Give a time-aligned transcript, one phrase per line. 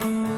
[0.00, 0.37] うん。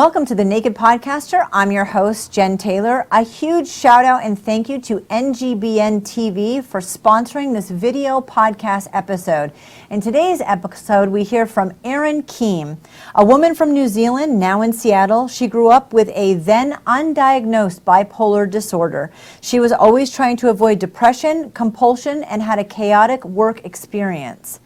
[0.00, 1.46] Welcome to the Naked Podcaster.
[1.52, 3.06] I'm your host, Jen Taylor.
[3.12, 8.88] A huge shout out and thank you to NGBN TV for sponsoring this video podcast
[8.94, 9.52] episode.
[9.90, 12.78] In today's episode, we hear from Erin Keem,
[13.14, 15.28] a woman from New Zealand, now in Seattle.
[15.28, 19.12] She grew up with a then undiagnosed bipolar disorder.
[19.42, 24.60] She was always trying to avoid depression, compulsion, and had a chaotic work experience.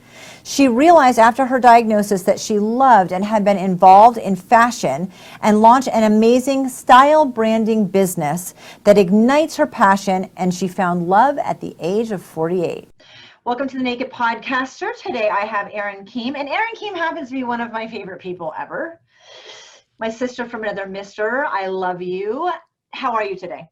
[0.46, 5.62] She realized after her diagnosis that she loved and had been involved in fashion and
[5.62, 8.52] launched an amazing style branding business
[8.84, 12.86] that ignites her passion, and she found love at the age of 48.
[13.46, 14.94] Welcome to the Naked Podcaster.
[15.00, 18.20] Today I have Erin Keem, and Erin Keem happens to be one of my favorite
[18.20, 19.00] people ever.
[19.98, 21.46] My sister from another mister.
[21.46, 22.50] I love you.
[22.92, 23.66] How are you today?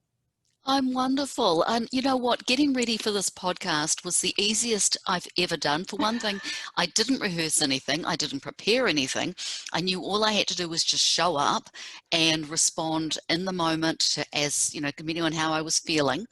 [0.64, 1.64] I'm wonderful.
[1.64, 2.46] And you know what?
[2.46, 5.84] Getting ready for this podcast was the easiest I've ever done.
[5.84, 6.40] For one thing,
[6.76, 9.34] I didn't rehearse anything, I didn't prepare anything.
[9.72, 11.68] I knew all I had to do was just show up
[12.12, 16.26] and respond in the moment to, as, you know, depending on how I was feeling.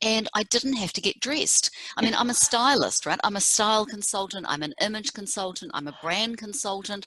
[0.00, 1.70] And I didn't have to get dressed.
[1.96, 3.18] I mean, I'm a stylist, right?
[3.24, 7.06] I'm a style consultant, I'm an image consultant, I'm a brand consultant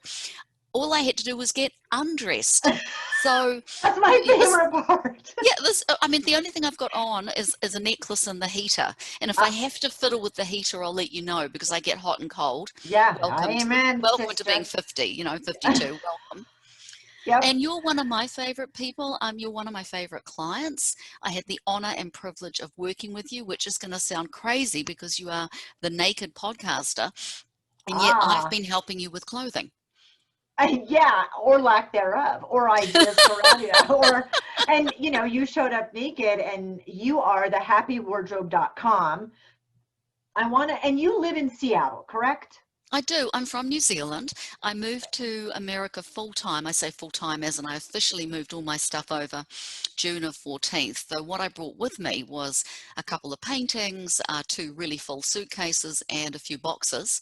[0.76, 2.68] all I had to do was get undressed.
[3.22, 5.34] So that's my favorite part.
[5.42, 5.84] yeah, this.
[5.90, 8.46] Uh, I mean, the only thing I've got on is is a necklace and the
[8.46, 8.94] heater.
[9.20, 11.72] And if uh, I have to fiddle with the heater, I'll let you know because
[11.72, 12.72] I get hot and cold.
[12.84, 13.96] Yeah, welcome amen.
[13.96, 14.44] To, welcome sister.
[14.44, 15.06] to being fifty.
[15.06, 15.98] You know, fifty-two.
[16.34, 16.46] welcome.
[17.26, 17.42] Yep.
[17.46, 19.18] And you're one of my favorite people.
[19.22, 20.96] Um, you're one of my favorite clients.
[21.24, 24.30] I had the honor and privilege of working with you, which is going to sound
[24.30, 25.50] crazy because you are
[25.82, 27.12] the naked podcaster,
[27.90, 28.44] and yet ah.
[28.44, 29.72] I've been helping you with clothing.
[30.88, 34.30] Yeah, or lack thereof, or ideas around you, or
[34.70, 39.32] and you know, you showed up naked, and you are the happywardrobe.com.
[40.38, 42.60] I want to, and you live in Seattle, correct?
[42.92, 43.30] I do.
[43.34, 44.32] I'm from New Zealand.
[44.62, 46.68] I moved to America full time.
[46.68, 49.44] I say full time as in I officially moved all my stuff over
[49.98, 51.10] June of 14th.
[51.10, 52.64] So what I brought with me was
[52.96, 57.20] a couple of paintings, uh, two really full suitcases, and a few boxes.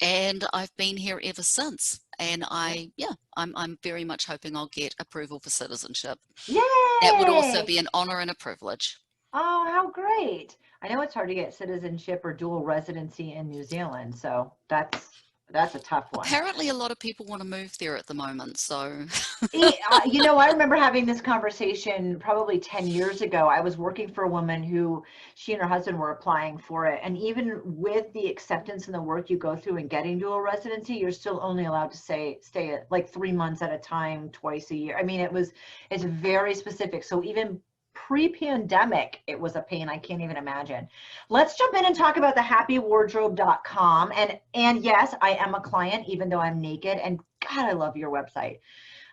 [0.00, 4.68] And I've been here ever since and I, yeah, I'm, I'm very much hoping I'll
[4.68, 6.18] get approval for citizenship.
[6.46, 6.60] Yay!
[7.02, 8.98] That would also be an honor and a privilege.
[9.32, 10.56] Oh, how great.
[10.82, 15.10] I know it's hard to get citizenship or dual residency in New Zealand, so that's
[15.50, 16.26] that's a tough one.
[16.26, 18.58] Apparently, a lot of people want to move there at the moment.
[18.58, 19.06] So,
[19.42, 23.46] uh, you know, I remember having this conversation probably 10 years ago.
[23.46, 27.00] I was working for a woman who she and her husband were applying for it.
[27.02, 30.94] And even with the acceptance and the work you go through in getting dual residency,
[30.94, 34.70] you're still only allowed to say stay at like three months at a time, twice
[34.70, 34.96] a year.
[34.98, 35.52] I mean, it was,
[35.90, 37.04] it's very specific.
[37.04, 37.60] So even
[38.06, 40.88] pre-pandemic it was a pain i can't even imagine.
[41.28, 46.06] Let's jump in and talk about the happywardrobe.com and and yes i am a client
[46.08, 46.98] even though i'm naked.
[46.98, 48.58] And god i love your website.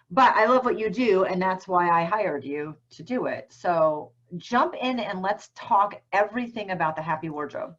[0.09, 3.51] But i love what you do and that's why i hired you to do it.
[3.51, 7.75] So jump in and let's talk everything about the happy wardrobe.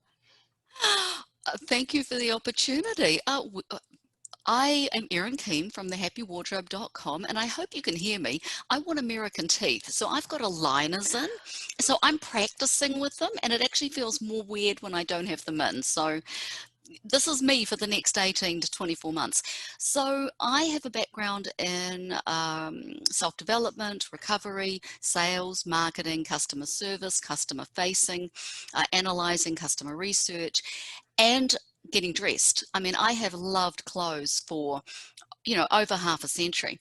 [1.45, 3.19] Uh, thank you for the opportunity.
[3.27, 3.43] Uh,
[3.73, 3.79] uh
[4.47, 8.41] I am Erin Keem from thehappywardrobe.com and I hope you can hear me.
[8.71, 9.89] I want American teeth.
[9.89, 11.29] So I've got aligners in.
[11.81, 15.45] So I'm practicing with them and it actually feels more weird when I don't have
[15.45, 15.83] them in.
[15.83, 16.21] So
[17.05, 19.43] this is me for the next 18 to 24 months.
[19.79, 28.31] So I have a background in um, self-development, recovery, sales, marketing, customer service, customer facing,
[28.75, 30.63] uh, analyzing customer research,
[31.19, 31.55] and
[31.91, 32.65] getting dressed.
[32.75, 34.83] I mean, I have loved clothes for,
[35.45, 36.81] you know, over half a century.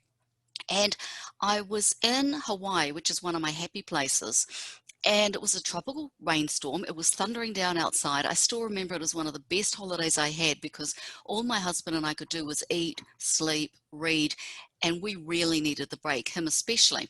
[0.69, 0.95] And
[1.41, 4.45] I was in Hawaii, which is one of my happy places,
[5.05, 6.85] and it was a tropical rainstorm.
[6.87, 8.25] It was thundering down outside.
[8.25, 10.93] I still remember it was one of the best holidays I had because
[11.25, 14.35] all my husband and I could do was eat, sleep, read,
[14.83, 17.09] and we really needed the break, him especially.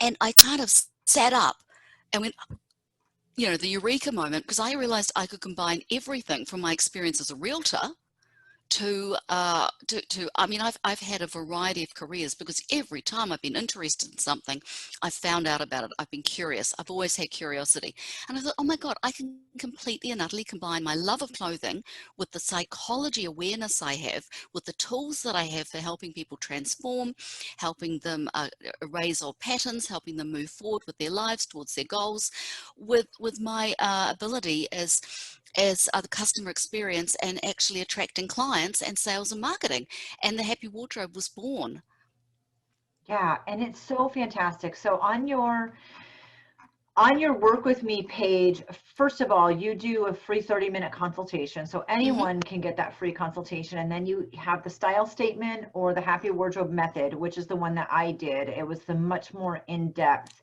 [0.00, 0.72] And I kind of
[1.06, 1.56] sat up
[2.12, 2.34] and went,
[3.36, 7.20] you know, the eureka moment because I realized I could combine everything from my experience
[7.20, 7.90] as a realtor
[8.72, 13.02] to, uh, to, to, I mean, I've, I've had a variety of careers because every
[13.02, 14.62] time I've been interested in something,
[15.02, 15.90] I've found out about it.
[15.98, 16.74] I've been curious.
[16.78, 17.94] I've always had curiosity.
[18.28, 21.32] And I thought, oh my God, I can completely and utterly combine my love of
[21.34, 21.84] clothing
[22.16, 24.24] with the psychology awareness I have,
[24.54, 27.12] with the tools that I have for helping people transform,
[27.58, 28.48] helping them uh,
[28.80, 32.30] erase old patterns, helping them move forward with their lives towards their goals,
[32.78, 35.02] with, with my uh, ability as
[35.56, 39.86] as uh, the customer experience and actually attracting clients and sales and marketing.
[40.22, 41.82] And the Happy Wardrobe was born.
[43.06, 44.76] Yeah, and it's so fantastic.
[44.76, 45.74] So on your
[46.94, 48.62] on your work with me page,
[48.94, 51.66] first of all, you do a free 30 minute consultation.
[51.66, 51.90] So mm-hmm.
[51.90, 52.48] anyone mm-hmm.
[52.48, 53.78] can get that free consultation.
[53.78, 57.56] And then you have the style statement or the happy wardrobe method, which is the
[57.56, 58.50] one that I did.
[58.50, 60.42] It was the much more in depth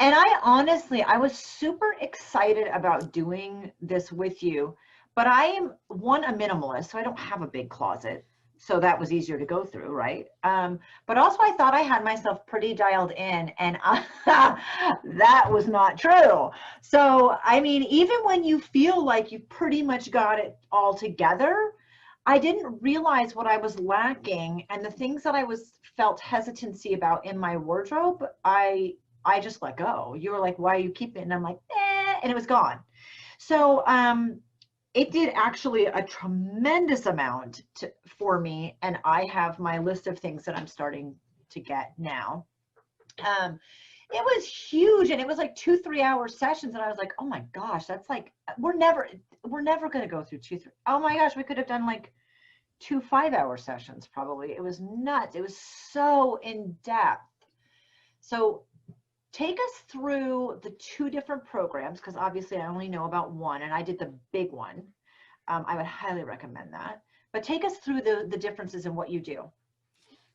[0.00, 4.76] and I honestly, I was super excited about doing this with you,
[5.18, 8.24] but I am one, a minimalist, so I don't have a big closet.
[8.56, 10.26] So that was easier to go through, right?
[10.44, 14.04] Um, but also, I thought I had myself pretty dialed in, and I,
[15.16, 16.52] that was not true.
[16.82, 21.72] So, I mean, even when you feel like you pretty much got it all together,
[22.24, 26.94] I didn't realize what I was lacking and the things that I was felt hesitancy
[26.94, 28.24] about in my wardrobe.
[28.44, 28.94] I
[29.24, 30.14] I just let go.
[30.16, 31.24] You were like, why are you keeping it?
[31.24, 32.78] And I'm like, eh, and it was gone.
[33.38, 34.40] So um,
[34.94, 38.76] it did actually a tremendous amount to, for me.
[38.82, 41.14] And I have my list of things that I'm starting
[41.50, 42.46] to get now.
[43.26, 43.58] Um,
[44.10, 47.12] it was huge and it was like two three hour sessions and i was like
[47.18, 49.08] oh my gosh that's like we're never
[49.44, 51.86] we're never going to go through two three oh my gosh we could have done
[51.86, 52.12] like
[52.80, 55.58] two five hour sessions probably it was nuts it was
[55.92, 57.20] so in depth
[58.20, 58.64] so
[59.32, 63.72] take us through the two different programs because obviously I only know about one and
[63.72, 64.82] I did the big one.
[65.48, 67.02] Um, I would highly recommend that.
[67.32, 69.50] But take us through the, the differences in what you do.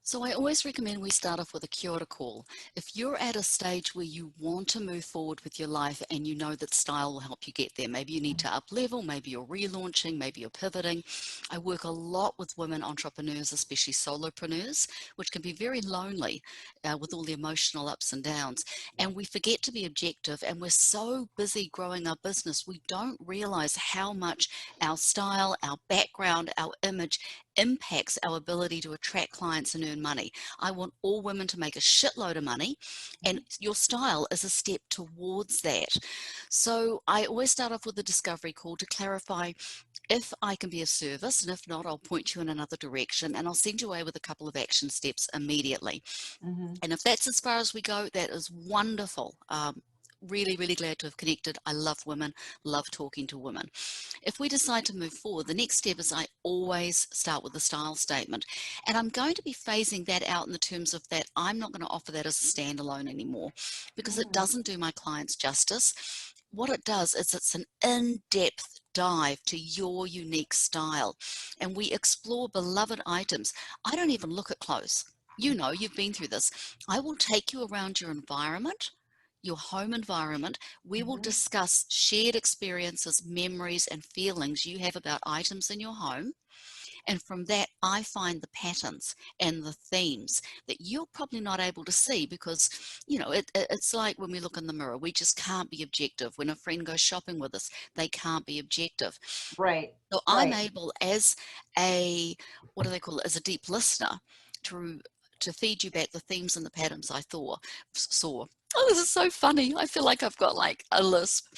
[0.05, 2.45] So I always recommend we start off with a kia ora call.
[2.75, 6.27] If you're at a stage where you want to move forward with your life and
[6.27, 9.01] you know that style will help you get there, maybe you need to up level,
[9.01, 11.05] maybe you're relaunching, maybe you're pivoting.
[11.51, 16.43] I work a lot with women entrepreneurs, especially solopreneurs, which can be very lonely
[16.83, 18.65] uh, with all the emotional ups and downs.
[18.99, 23.17] And we forget to be objective and we're so busy growing our business, we don't
[23.25, 24.49] realize how much
[24.81, 27.21] our style, our background, our image
[27.57, 30.31] impacts our ability to attract clients and earn money.
[30.59, 32.77] I want all women to make a shitload of money,
[33.25, 33.63] and mm-hmm.
[33.63, 35.95] your style is a step towards that.
[36.49, 39.53] So I always start off with a discovery call to clarify
[40.09, 43.35] if I can be of service, and if not, I'll point you in another direction
[43.35, 46.03] and I'll send you away with a couple of action steps immediately.
[46.45, 46.73] Mm-hmm.
[46.81, 49.35] And if that's as far as we go, that is wonderful.
[49.49, 49.81] Um,
[50.27, 51.57] really, really glad to have connected.
[51.65, 52.33] I love women,
[52.63, 53.69] love talking to women.
[54.21, 57.59] If we decide to move forward, the next step is I always start with a
[57.59, 58.45] style statement.
[58.87, 61.71] And I'm going to be phasing that out in the terms of that I'm not
[61.71, 63.51] going to offer that as a standalone anymore
[63.95, 64.33] because it mm.
[64.33, 65.93] doesn't do my clients justice.
[66.51, 71.17] What it does is it's an in-depth dive to your unique style
[71.59, 73.53] and we explore beloved items.
[73.83, 75.05] I don't even look at clothes.
[75.37, 76.51] You know, you've been through this.
[76.87, 78.91] I will take you around your environment
[79.43, 81.09] your home environment, we mm-hmm.
[81.09, 86.33] will discuss shared experiences, memories, and feelings you have about items in your home.
[87.05, 91.83] And from that, I find the patterns and the themes that you're probably not able
[91.83, 92.69] to see because,
[93.07, 95.83] you know, it, it's like when we look in the mirror, we just can't be
[95.83, 96.31] objective.
[96.37, 99.19] When a friend goes shopping with us, they can't be objective.
[99.57, 99.93] Right.
[100.13, 100.47] So right.
[100.47, 101.35] I'm able, as
[101.77, 102.35] a,
[102.73, 104.19] what do they call it, as a deep listener,
[104.63, 105.01] to
[105.39, 107.59] to feed you back the themes and the patterns I thought,
[107.93, 108.45] saw
[108.75, 109.73] oh, this is so funny.
[109.77, 111.55] I feel like I've got like a lisp.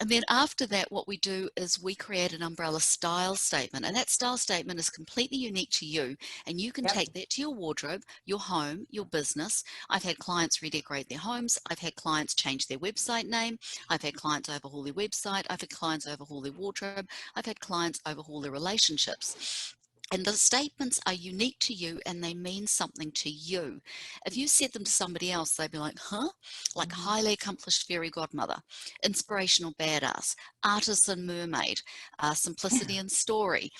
[0.00, 3.84] And then after that, what we do is we create an umbrella style statement.
[3.84, 6.16] And that style statement is completely unique to you.
[6.46, 6.92] And you can yep.
[6.92, 9.64] take that to your wardrobe, your home, your business.
[9.90, 11.58] I've had clients redecorate their homes.
[11.68, 13.58] I've had clients change their website name.
[13.88, 15.46] I've had clients overhaul their website.
[15.50, 17.08] I've had clients overhaul their wardrobe.
[17.34, 19.74] I've had clients overhaul their relationships.
[20.10, 23.80] And the statements are unique to you and they mean something to you.
[24.24, 26.28] If you said them to somebody else, they'd be like, huh?
[26.74, 27.00] Like mm-hmm.
[27.02, 28.56] highly accomplished fairy godmother,
[29.04, 30.34] inspirational badass,
[30.64, 31.80] artisan mermaid,
[32.20, 33.70] uh, simplicity and story.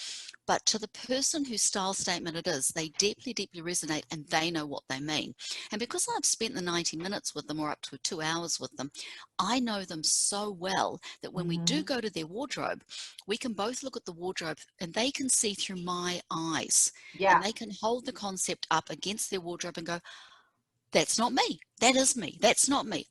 [0.47, 4.51] But to the person whose style statement it is, they deeply, deeply resonate and they
[4.51, 5.35] know what they mean.
[5.73, 8.73] And because I've spent the 90 minutes with them or up to two hours with
[8.77, 8.91] them,
[9.39, 11.61] I know them so well that when mm-hmm.
[11.61, 11.95] we do mm-hmm.
[11.95, 12.83] go to their wardrobe,
[13.27, 16.93] we can both look at the wardrobe and they can see through my eyes.
[17.15, 17.37] Yeah.
[17.37, 20.01] And they can hold the concept up against their wardrobe and go,
[20.93, 21.61] that's not me.
[21.81, 22.39] That is me.
[22.41, 23.07] That's not me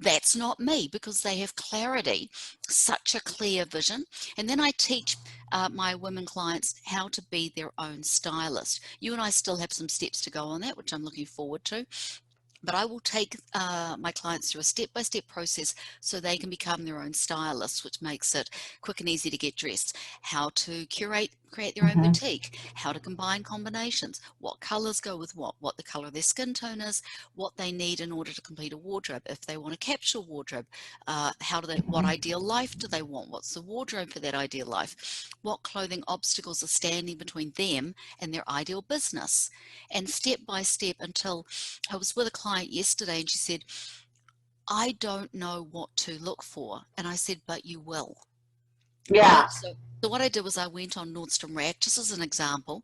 [0.00, 2.30] that's not me because they have clarity,
[2.68, 4.04] such a clear vision.
[4.36, 5.16] And then I teach
[5.52, 8.80] uh, my women clients how to be their own stylist.
[9.00, 11.64] You and I still have some steps to go on that, which I'm looking forward
[11.66, 11.86] to
[12.64, 16.84] but I will take uh, my clients through a step-by-step process so they can become
[16.84, 18.48] their own stylists, which makes it
[18.80, 19.96] quick and easy to get dressed.
[20.22, 22.02] How to curate, create their own mm-hmm.
[22.02, 26.22] boutique, how to combine combinations, what colors go with what, what the color of their
[26.22, 27.00] skin tone is,
[27.36, 29.22] what they need in order to complete a wardrobe.
[29.26, 30.66] If they want a capsule wardrobe,
[31.06, 32.10] uh, how do they, what mm-hmm.
[32.10, 33.30] ideal life do they want?
[33.30, 35.28] What's the wardrobe for that ideal life?
[35.42, 39.48] What clothing obstacles are standing between them and their ideal business?
[39.92, 41.46] And step by step until
[41.88, 43.64] I was with a client yesterday and she said,
[44.68, 46.80] I don't know what to look for.
[46.98, 48.16] And I said, but you will.
[49.08, 49.46] Yeah.
[49.48, 52.82] So, so what I did was I went on Nordstrom Rack, just as an example.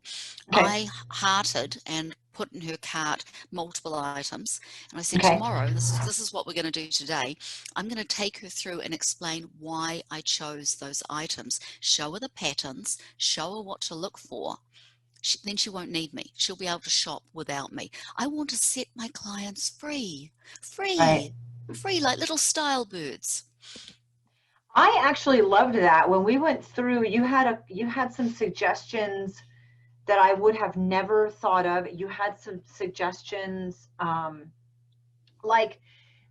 [0.53, 0.65] Okay.
[0.65, 4.59] I hearted and put in her cart multiple items.
[4.91, 5.33] And I said, okay.
[5.33, 7.35] tomorrow, this is, this is what we're going to do today.
[7.75, 12.19] I'm going to take her through and explain why I chose those items, show her
[12.19, 14.57] the patterns, show her what to look for,
[15.21, 16.31] she, then she won't need me.
[16.35, 17.91] She'll be able to shop without me.
[18.17, 21.31] I want to set my clients free, free, right.
[21.75, 23.43] free, like little style birds.
[24.73, 27.05] I actually loved that when we went through.
[27.05, 29.41] You had a you had some suggestions
[30.07, 31.87] that I would have never thought of.
[31.91, 34.51] You had some suggestions, um,
[35.43, 35.79] like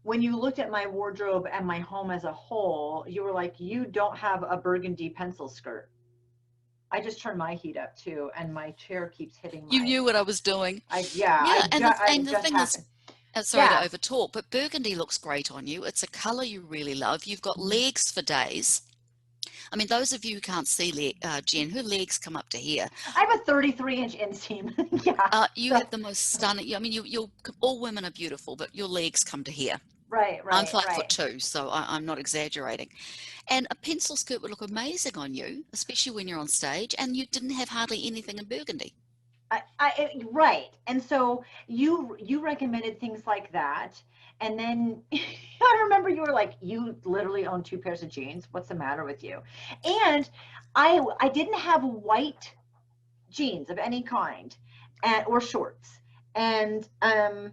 [0.02, 3.04] when you looked at my wardrobe and my home as a whole.
[3.06, 5.90] You were like, you don't have a burgundy pencil skirt
[6.92, 9.66] I just turned my heat up too, and my chair keeps hitting.
[9.66, 10.82] My, you knew what I was doing.
[10.90, 11.44] I yeah.
[11.44, 12.84] Yeah, I and, ju- the, and the thing happened.
[12.84, 12.89] is.
[13.34, 13.80] Uh, sorry yeah.
[13.80, 15.84] to overtalk, but burgundy looks great on you.
[15.84, 17.24] It's a color you really love.
[17.24, 17.68] You've got mm-hmm.
[17.68, 18.82] legs for days.
[19.72, 22.58] I mean, those of you who can't see uh, Jen, her legs come up to
[22.58, 22.88] here.
[23.14, 24.74] I have a 33 inch inseam.
[25.06, 25.28] yeah.
[25.30, 26.74] Uh, you have the most stunning.
[26.74, 29.76] I mean, you, you're all women are beautiful, but your legs come to here.
[30.08, 30.56] Right, right.
[30.56, 30.96] I'm five right.
[30.96, 32.88] foot two, so I, am not exaggerating.
[33.48, 37.16] And a pencil skirt would look amazing on you, especially when you're on stage, and
[37.16, 38.92] you didn't have hardly anything in burgundy.
[39.50, 44.00] I, I, right, and so you you recommended things like that,
[44.40, 48.46] and then I remember you were like, you literally own two pairs of jeans.
[48.52, 49.42] What's the matter with you?
[49.84, 50.28] And
[50.74, 52.54] I I didn't have white
[53.30, 54.56] jeans of any kind,
[55.02, 56.00] and or shorts,
[56.34, 57.52] and um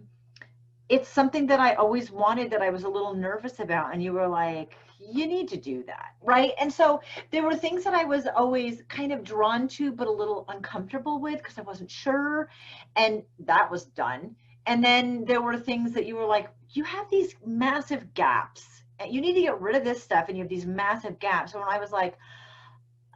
[0.88, 3.92] it's something that I always wanted that I was a little nervous about.
[3.92, 4.76] And you were like,
[5.10, 6.14] you need to do that.
[6.22, 6.52] Right.
[6.60, 7.00] And so
[7.30, 11.20] there were things that I was always kind of drawn to, but a little uncomfortable
[11.20, 12.48] with because I wasn't sure.
[12.96, 14.36] And that was done.
[14.66, 18.66] And then there were things that you were like, you have these massive gaps.
[19.08, 20.28] You need to get rid of this stuff.
[20.28, 21.54] And you have these massive gaps.
[21.54, 22.18] And when I was like,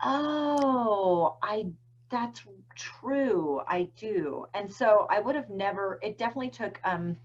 [0.02, 1.66] oh, I
[2.10, 2.42] that's
[2.74, 3.60] true.
[3.66, 4.46] I do.
[4.54, 7.16] And so I would have never, it definitely took um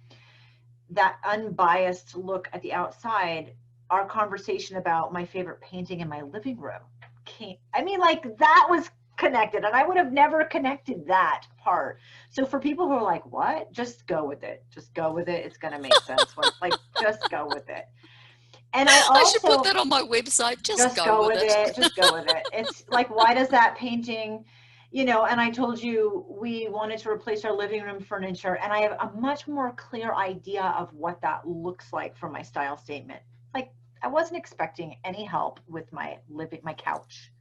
[0.90, 3.54] that unbiased look at the outside,
[3.90, 6.82] our conversation about my favorite painting in my living room
[7.26, 7.58] came.
[7.74, 12.00] I mean, like that was connected, and I would have never connected that part.
[12.30, 14.64] So for people who are like, "What?" Just go with it.
[14.70, 15.46] Just go with it.
[15.46, 16.36] It's gonna make sense.
[16.62, 17.88] like, just go with it.
[18.74, 20.62] And I also I should put that on my website.
[20.62, 21.70] Just, just go, go, with, with it.
[21.70, 21.76] it.
[21.76, 22.48] Just go with it.
[22.54, 24.46] It's like, why does that painting?
[24.92, 28.72] you know, and I told you we wanted to replace our living room furniture, and
[28.72, 32.78] I have a much more clear idea of what that looks like for my style
[32.78, 33.22] statement.
[34.02, 37.32] I wasn't expecting any help with my living my couch,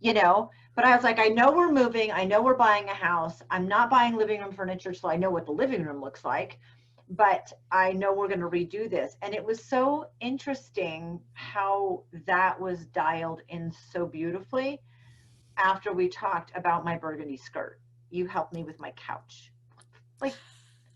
[0.00, 2.94] you know, but I was like, I know we're moving, I know we're buying a
[2.94, 3.42] house.
[3.50, 6.58] I'm not buying living room furniture, so I know what the living room looks like,
[7.10, 9.16] but I know we're going to redo this.
[9.22, 14.80] And it was so interesting how that was dialed in so beautifully
[15.56, 17.80] after we talked about my burgundy skirt.
[18.10, 19.52] You helped me with my couch.
[20.20, 20.34] Like,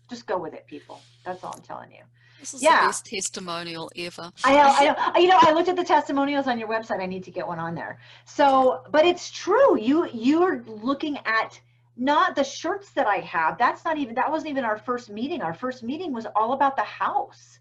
[0.09, 1.01] just go with it, people.
[1.25, 2.03] That's all I'm telling you.
[2.39, 2.81] This is yeah.
[2.81, 4.31] the best testimonial ever.
[4.43, 5.21] I know, I know.
[5.21, 6.99] You know, I looked at the testimonials on your website.
[6.99, 7.99] I need to get one on there.
[8.25, 9.79] So, but it's true.
[9.79, 11.59] You you're looking at
[11.97, 13.57] not the shirts that I have.
[13.57, 15.41] That's not even that wasn't even our first meeting.
[15.41, 17.59] Our first meeting was all about the house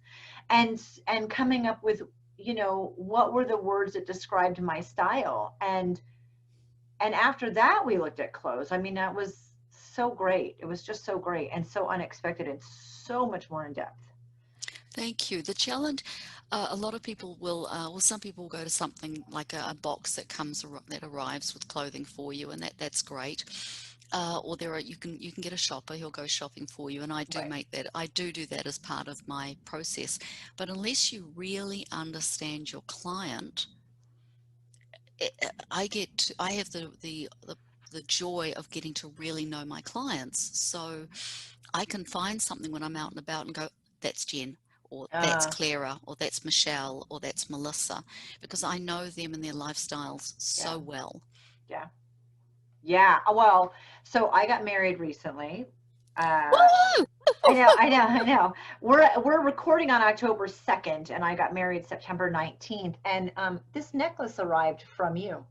[0.50, 2.02] and and coming up with,
[2.36, 6.00] you know, what were the words that described my style and
[7.00, 10.82] and after that we looked at clothes i mean that was so great it was
[10.82, 14.03] just so great and so unexpected and so much more in depth
[14.94, 15.42] Thank you.
[15.42, 16.04] The challenge,
[16.52, 19.52] uh, a lot of people will, uh, well, some people will go to something like
[19.52, 23.44] a, a, box that comes that arrives with clothing for you, and that that's great.
[24.12, 26.90] Uh, or there are you can you can get a shopper who'll go shopping for
[26.90, 27.50] you, and I do right.
[27.50, 27.88] make that.
[27.94, 30.18] I do do that as part of my process.
[30.56, 33.66] But unless you really understand your client,
[35.20, 37.56] Eh, eh, I get to, I have the, the the
[37.92, 40.60] the joy of getting to really know my clients.
[40.60, 41.06] So
[41.72, 43.68] I can find something when I'm out and about and go,
[44.00, 44.56] that's Jen,
[44.94, 45.50] or that's Ah.
[45.50, 48.02] Clara, or that's Michelle, or that's Melissa,
[48.40, 50.76] because I know them and their lifestyles so Yeah.
[50.76, 51.22] well.
[51.68, 51.86] Yeah.
[52.82, 53.18] Yeah.
[53.32, 53.72] Well,
[54.04, 55.66] so I got married recently.
[56.16, 56.48] Uh,
[57.46, 58.52] I know, I know, I know.
[58.80, 62.96] We're we're recording on October second, and I got married September nineteenth.
[63.04, 65.44] And um, this necklace arrived from you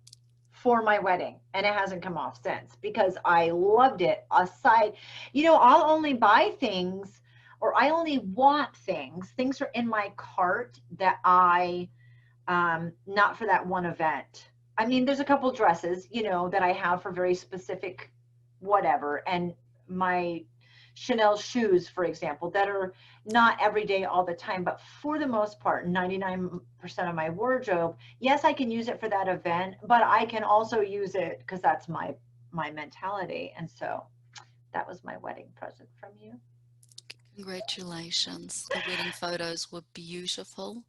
[0.52, 4.26] for my wedding, and it hasn't come off since because I loved it.
[4.32, 4.94] Aside,
[5.34, 7.20] you know, I'll only buy things,
[7.64, 9.32] or I only want things.
[9.38, 11.88] Things are in my cart that I,
[12.50, 14.50] um, not for that one event.
[14.78, 18.12] I mean, there's a couple dresses, you know, that I have for very specific,
[18.60, 19.54] whatever, and
[19.88, 20.44] my
[20.96, 22.94] Chanel shoes, for example, that are
[23.26, 26.60] not every day all the time, but for the most part, 99%
[27.10, 30.82] of my wardrobe, yes, I can use it for that event, but I can also
[30.82, 32.14] use it because that's my
[32.52, 33.54] my mentality.
[33.58, 34.04] And so
[34.74, 36.34] that was my wedding present from you.
[37.36, 38.68] Congratulations.
[38.70, 40.84] The wedding photos were beautiful.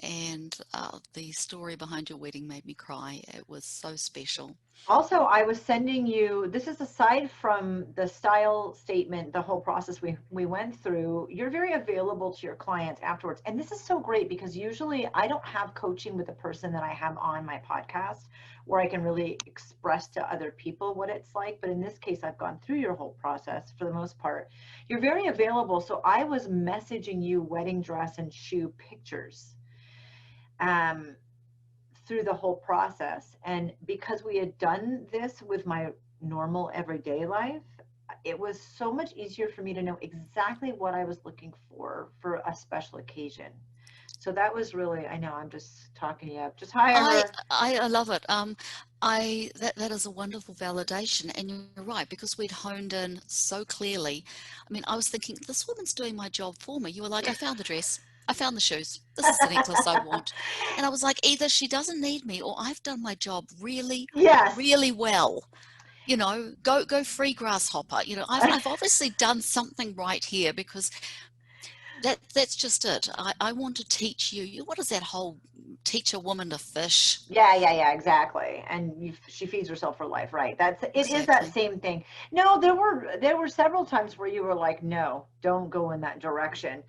[0.00, 3.22] And uh, the story behind your wedding made me cry.
[3.28, 4.56] It was so special.
[4.88, 10.02] Also, I was sending you, this is aside from the style statement, the whole process
[10.02, 13.42] we, we went through, you're very available to your clients afterwards.
[13.46, 16.82] And this is so great because usually I don't have coaching with the person that
[16.82, 18.26] I have on my podcast
[18.64, 21.60] where I can really express to other people what it's like.
[21.60, 24.48] But in this case, I've gone through your whole process for the most part.
[24.88, 25.80] You're very available.
[25.80, 29.56] So I was messaging you wedding dress and shoe pictures.
[30.60, 31.16] Um,
[32.06, 33.36] through the whole process.
[33.44, 35.90] And because we had done this with my
[36.20, 37.62] normal everyday life,
[38.24, 42.10] it was so much easier for me to know exactly what I was looking for
[42.20, 43.52] for a special occasion.
[44.22, 46.56] So that was really, I know I'm just talking you up.
[46.56, 47.82] Just hire I, her.
[47.82, 48.24] I, love it.
[48.28, 48.56] Um,
[49.02, 53.64] I that that is a wonderful validation, and you're right because we'd honed in so
[53.64, 54.24] clearly.
[54.64, 56.92] I mean, I was thinking this woman's doing my job for me.
[56.92, 57.98] You were like, I found the dress,
[58.28, 59.00] I found the shoes.
[59.16, 60.32] This is the necklace I want,
[60.76, 64.06] and I was like, either she doesn't need me, or I've done my job really,
[64.14, 64.56] Yes.
[64.56, 65.42] really well.
[66.06, 68.02] You know, go go free grasshopper.
[68.04, 70.92] You know, I've I've obviously done something right here because
[72.02, 73.08] that that's just it.
[73.18, 74.44] I, I want to teach you.
[74.44, 75.38] you- What is that whole
[75.84, 77.20] teach a woman to fish?
[77.28, 78.64] Yeah, yeah, yeah, exactly.
[78.68, 80.56] And you, she feeds herself for life, right?
[80.58, 80.92] That's it.
[80.94, 82.04] Is that same thing?
[82.30, 86.00] No, there were there were several times where you were like, "No, don't go in
[86.02, 86.82] that direction."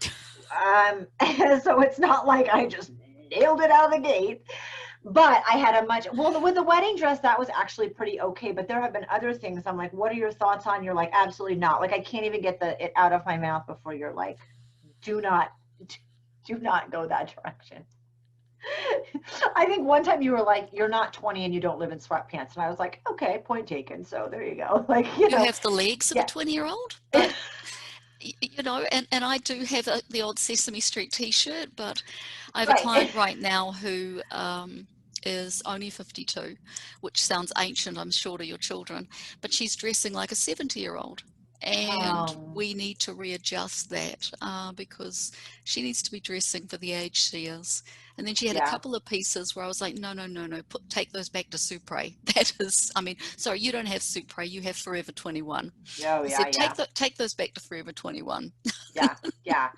[0.65, 1.07] um,
[1.61, 2.91] so it's not like I just
[3.31, 4.43] nailed it out of the gate.
[5.05, 8.53] But I had a much well with the wedding dress that was actually pretty okay.
[8.53, 9.63] But there have been other things.
[9.65, 10.81] I'm like, what are your thoughts on?
[10.81, 11.81] You're like, absolutely not.
[11.81, 14.37] Like I can't even get the it out of my mouth before you're like,
[15.03, 15.53] do not,
[16.45, 17.85] do not go that direction.
[19.55, 21.99] I think one time you were like, "You're not 20 and you don't live in
[21.99, 24.85] sweatpants," and I was like, "Okay, point taken." So there you go.
[24.89, 26.21] Like you You know, have the legs of yeah.
[26.21, 26.99] a 20 year old.
[27.11, 27.35] But,
[28.19, 32.01] you know, and, and I do have a, the old Sesame Street t shirt, but
[32.53, 32.79] I have Right.
[32.79, 34.87] a client right now who um,
[35.25, 36.55] is only 52,
[37.01, 39.07] which sounds ancient, I'm sure, to your children,
[39.41, 41.23] but she's dressing like a 70 year old.
[41.63, 42.51] And Oh.
[42.53, 45.31] we need to readjust that uh, because
[45.63, 47.83] she needs to be dressing for the age she is.
[48.17, 48.67] And then she had Yeah.
[48.67, 51.29] a couple of pieces where I was like, no, no, no, no, put, take those
[51.29, 52.15] back to Supre.
[52.35, 55.71] That is, I mean, sorry, you don't have Supre, you have Forever 21.
[55.71, 56.51] oh I yeah, said, yeah.
[56.51, 58.51] take, the, take those back to Forever 21.
[58.95, 59.69] yeah yeah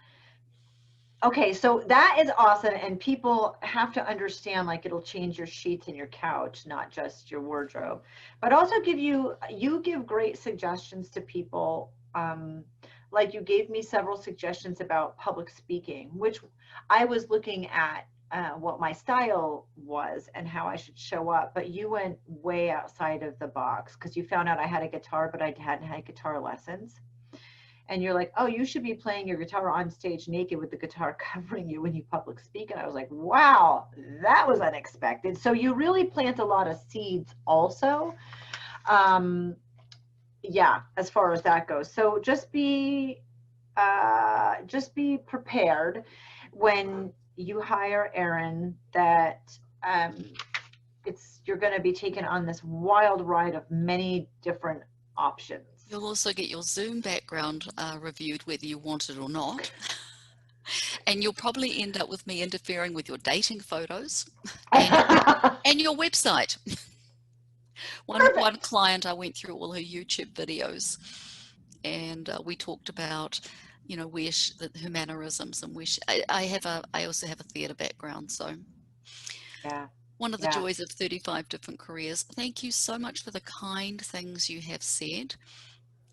[1.25, 5.87] okay so that is awesome and people have to understand like it'll change your sheets
[5.87, 8.03] and your couch not just your wardrobe.
[8.41, 12.63] But also give you you give great suggestions to people um
[13.11, 16.39] like you gave me several suggestions about public speaking which
[16.89, 21.53] i was looking at uh, what my style was and how I should show up,
[21.53, 24.87] but you went way outside of the box because you found out I had a
[24.87, 26.99] guitar, but I hadn't had guitar lessons
[27.89, 30.77] and you're like, oh, you should be playing your guitar on stage naked with the
[30.77, 32.71] guitar covering you when you public speak.
[32.71, 33.87] And I was like, wow,
[34.21, 35.37] that was unexpected.
[35.37, 38.15] So you really plant a lot of seeds also.
[38.89, 39.55] Um,
[40.41, 41.91] yeah, as far as that goes.
[41.91, 43.21] So just be
[43.77, 46.03] uh, just be prepared
[46.51, 49.41] when you hire Erin that
[49.83, 50.15] um,
[51.05, 54.81] it's you're going to be taken on this wild ride of many different
[55.17, 55.74] options.
[55.89, 59.71] You'll also get your Zoom background uh, reviewed whether you want it or not.
[61.05, 64.25] And you'll probably end up with me interfering with your dating photos
[64.71, 66.57] and your website.
[68.07, 68.37] one, Perfect.
[68.39, 70.97] one client, I went through all her YouTube videos
[71.83, 73.39] and uh, we talked about,
[73.85, 77.05] you know, where she, the, her mannerisms and where she, I, I have a, I
[77.05, 78.31] also have a theatre background.
[78.31, 78.55] So
[79.63, 79.85] yeah.
[80.17, 80.61] one of the Yeah.
[80.61, 82.23] joys of 35 different careers.
[82.23, 85.35] Thank you so much for the kind things you have said.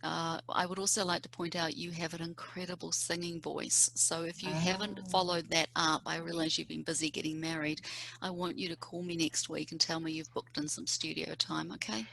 [0.03, 3.91] Uh, I would also like to point out you have an incredible singing voice.
[3.95, 5.05] So if you haven't Oh.
[5.09, 7.83] followed that up, I realize you've been busy getting married.
[8.21, 10.87] I want you to call me next week and tell me you've booked in some
[10.87, 12.09] studio time, okay?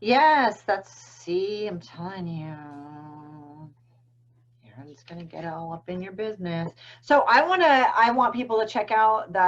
[0.00, 3.70] Yes, that's see, I'm telling you.
[4.64, 6.72] Erin's gonna get all up in your business.
[7.02, 9.40] So I wanna I want people to check out the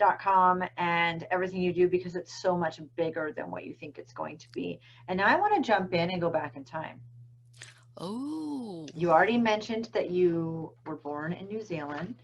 [0.00, 4.12] happywardrobe.com and everything you do because it's so much bigger than what you think it's
[4.12, 4.80] going to be.
[5.08, 7.00] And I want to jump in and go back in time.
[7.96, 12.14] Oh, You already mentioned that you were born in New Zealand.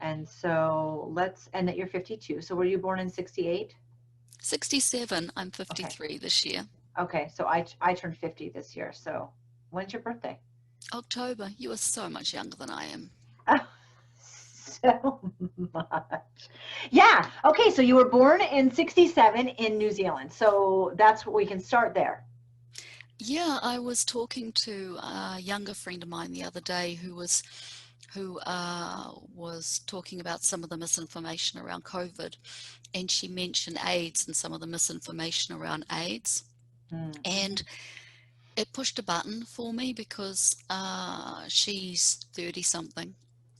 [0.00, 2.40] And so let's and that you're 52.
[2.40, 3.74] So were you born in 68?
[4.40, 5.30] 67.
[5.36, 6.66] I'm 53 this year.
[6.98, 8.92] Okay, so I I turned 50 this year.
[8.92, 9.30] So
[9.70, 10.38] when's your birthday?
[10.92, 13.10] October, you are so much younger than I am.
[15.02, 15.32] so
[15.72, 16.48] much.
[16.90, 17.28] Yeah.
[17.44, 20.32] Okay, so you were born in 67 in New Zealand.
[20.32, 22.24] So that's what we can start there.
[23.18, 27.42] Yeah, I was talking to a younger friend of mine the other day who was
[28.14, 32.36] who uh, was talking about some of the misinformation around COVID,
[32.94, 36.44] and she mentioned AIDS and some of the misinformation around AIDS,
[36.90, 37.12] Hmm.
[37.24, 37.62] and
[38.54, 43.14] it pushed a button for me because uh, she's 30 something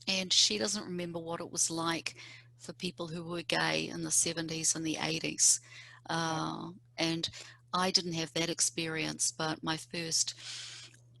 [0.07, 2.15] and she doesn't remember what it was like
[2.57, 5.59] for people who were gay in the 70s and the 80s.
[6.09, 7.29] Uh, and
[7.73, 10.35] I didn't have that experience, but my first,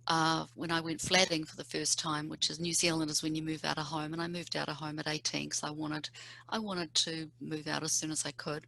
[0.07, 3.35] uh, when I went flatting for the first time, which is New Zealand, is when
[3.35, 5.71] you move out of home, and I moved out of home at 18 because I
[5.71, 6.09] wanted,
[6.49, 8.67] I wanted to move out as soon as I could.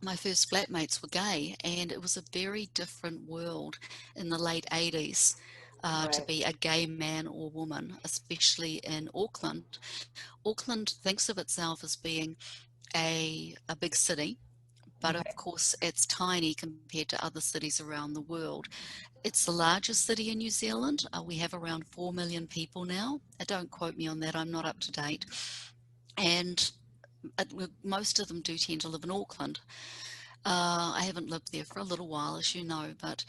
[0.00, 3.78] My first flatmates were gay, and it was a very different world
[4.14, 5.34] in the late 80s
[5.82, 9.78] uh, to be a gay man or woman, especially in Auckland.
[10.44, 12.36] Auckland thinks of itself as being
[12.96, 14.38] a, a big city,
[15.00, 15.30] but Okay.
[15.30, 18.66] of course it's tiny compared to other cities around the world.
[19.22, 21.04] It's the largest city in New Zealand.
[21.12, 23.20] Uh, we have around 4 million people now.
[23.40, 25.26] Uh, don't quote me on that, I'm not up to date.
[26.16, 26.70] And
[27.38, 27.44] uh,
[27.82, 29.60] most of them do tend to live in Auckland.
[30.44, 33.24] Uh, I haven't lived there for a little while, as you know, but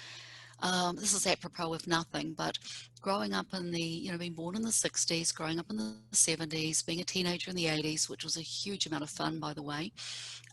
[0.62, 2.34] um, this is apropos of nothing.
[2.34, 2.58] But
[3.02, 5.94] growing up in the, you know, being born in the 60s, growing up in the
[6.12, 9.54] 70s, being a teenager in the 80s, which was a huge amount of fun, by
[9.54, 9.92] the way,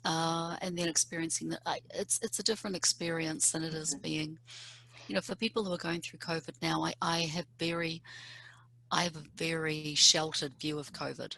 [0.05, 1.61] uh, and then experiencing that,
[1.95, 4.03] it's it's a different experience than it is Mhm.
[4.03, 4.39] being,
[5.09, 6.85] you know, for people who are going through COVID now.
[6.85, 8.03] I, I have very,
[8.91, 11.37] I have a very sheltered view of COVID,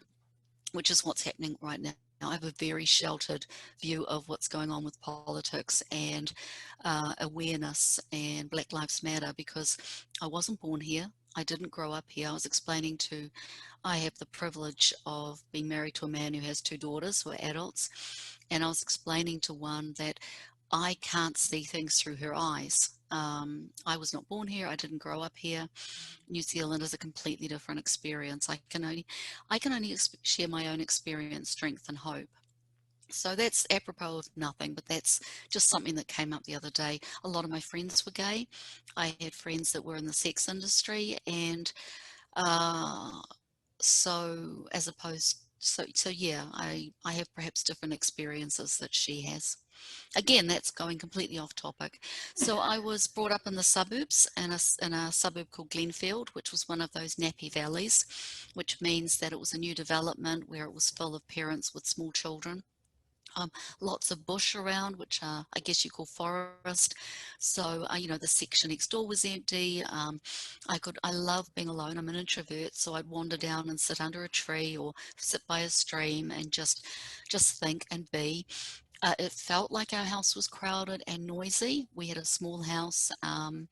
[0.72, 1.94] which is what's happening right now.
[2.22, 3.46] I have a very sheltered
[3.80, 6.32] view of what's going on with politics and
[6.84, 9.78] uh, awareness and Black Lives Matter because
[10.20, 11.06] I wasn't born here.
[11.36, 12.28] I didn't grow up here.
[12.28, 13.30] I was explaining to,
[13.84, 17.30] I have the privilege of being married to a man who has two daughters who
[17.30, 17.90] are adults.
[18.50, 20.18] And I was explaining to one that
[20.72, 22.97] I can't see things through her eyes.
[23.10, 24.66] Um, I was not born here.
[24.66, 25.68] I didn't grow up here.
[26.28, 28.48] New Zealand is a completely different experience.
[28.50, 29.06] I can only,
[29.50, 32.28] I can only share my own experience, strength, and hope.
[33.10, 37.00] So that's apropos of nothing, but that's just something that came up the other day.
[37.24, 38.46] A lot of my friends were gay.
[38.96, 41.72] I had friends that were in the sex industry, and
[42.36, 43.22] uh,
[43.80, 49.56] so as opposed, so so yeah, I I have perhaps different experiences that she has.
[50.16, 52.02] Again, that's going completely off topic.
[52.34, 56.30] So I was brought up in the suburbs in a, in a suburb called Glenfield,
[56.30, 58.04] which was one of those nappy valleys,
[58.54, 61.86] which means that it was a new development where it was full of parents with
[61.86, 62.64] small children.
[63.38, 66.94] Um, lots of bush around, which uh, I guess you call forest.
[67.38, 69.82] So uh, you know the section next door was empty.
[69.84, 70.20] Um,
[70.68, 71.98] I could I love being alone.
[71.98, 75.60] I'm an introvert, so I'd wander down and sit under a tree or sit by
[75.60, 76.86] a stream and just
[77.28, 78.46] just think and be.
[79.02, 81.86] Uh, it felt like our house was crowded and noisy.
[81.94, 83.68] We had a small house, um,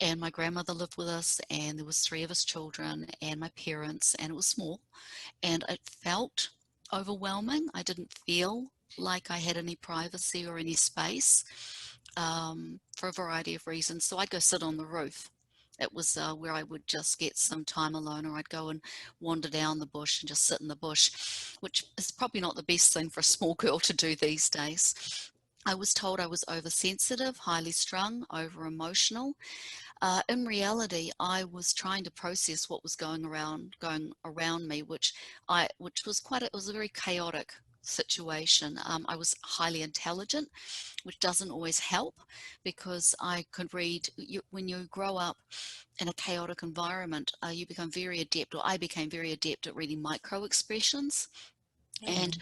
[0.00, 3.50] and my grandmother lived with us, and there was three of us children, and my
[3.56, 4.80] parents, and it was small,
[5.42, 6.50] and it felt
[6.92, 7.68] overwhelming.
[7.74, 11.44] I didn't feel like I had any privacy or any space
[12.16, 14.04] um, for a variety of reasons.
[14.04, 15.30] So I'd go sit on the roof.
[15.80, 18.82] It was uh, where I would just get some time alone, or I'd go and
[19.18, 21.10] wander down the bush and just sit in the bush,
[21.60, 25.30] which is probably not the best thing for a small girl to do these days.
[25.66, 29.34] I was told I was oversensitive, highly strung, over emotional.
[30.02, 34.82] Uh, in reality, I was trying to process what was going around going around me,
[34.82, 35.12] which
[35.48, 38.78] I which was quite a, it was a very chaotic situation.
[38.84, 40.48] Um, I was highly intelligent,
[41.04, 42.14] which doesn't always help
[42.64, 44.08] because I could read.
[44.16, 45.38] You, when you grow up
[45.98, 49.76] in a chaotic environment, uh, you become very adept, or I became very adept at
[49.76, 51.28] reading micro expressions.
[52.06, 52.38] And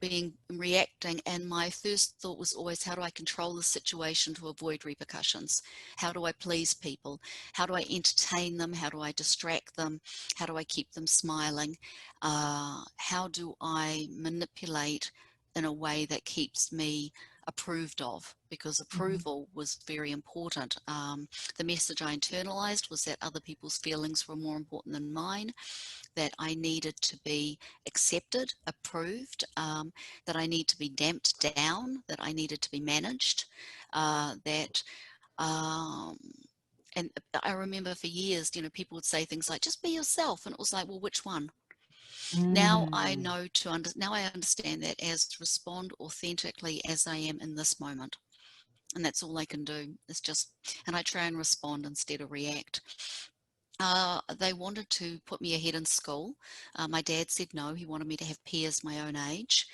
[0.00, 4.48] being reacting and my first thought was always how do i control the situation to
[4.48, 5.62] avoid repercussions?
[5.96, 7.20] How do i please people?
[7.52, 8.72] How do i entertain them?
[8.72, 10.00] How do i distract them?
[10.36, 11.76] How do i keep them smiling?
[12.22, 15.10] Uh, how do i manipulate
[15.56, 17.12] in a way that keeps me
[17.50, 20.76] approved of because approval was very important.
[20.86, 25.50] Um, the message I internalized was that other people's feelings were more important than mine,
[26.14, 29.92] that I needed to be accepted, approved, um,
[30.26, 33.46] that I need to be damped down, that I needed to be managed,
[33.92, 34.82] uh, that
[35.38, 36.18] um,
[36.96, 37.10] and
[37.42, 40.44] I remember for years, you know, people would say things like, just be yourself.
[40.44, 41.50] And it was like, well, which one?
[42.50, 43.22] Now I Mm.
[43.22, 47.54] know to under, now I understand that as to respond authentically as I am in
[47.54, 48.16] this moment.
[48.94, 50.52] And that's all I can do is just,
[50.86, 52.80] and I try and respond instead of react.
[53.80, 56.34] Uh, they wanted to put me ahead in school.
[56.76, 59.66] Uh, my dad said no, he wanted me to have peers my own age.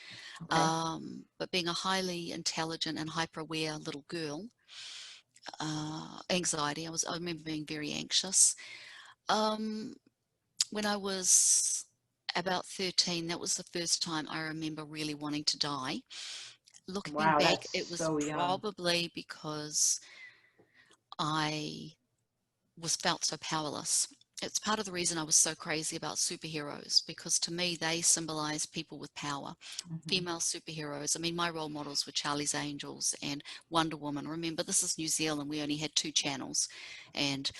[0.42, 0.72] Okay.
[0.74, 4.48] Um, but being a highly intelligent and hyper aware little girl,
[5.60, 8.54] uh, anxiety, I was, I remember being very anxious.
[9.28, 9.96] Um,
[10.70, 11.85] when I was
[12.36, 16.02] about 13, that was the first time I remember really wanting to die.
[16.88, 20.00] Looking Wow, back, it was so probably because
[21.18, 21.92] I
[22.78, 24.08] was felt so powerless.
[24.42, 28.02] It's part of the reason I was so crazy about superheroes because to me they
[28.02, 29.54] symbolize people with power
[29.86, 30.02] Mhm.
[30.08, 31.16] female superheroes.
[31.16, 34.28] I mean, my role models were Charlie's Angels and Wonder Woman.
[34.28, 35.50] Remember, this is New Zealand.
[35.50, 36.68] We only had two channels,
[37.14, 37.50] and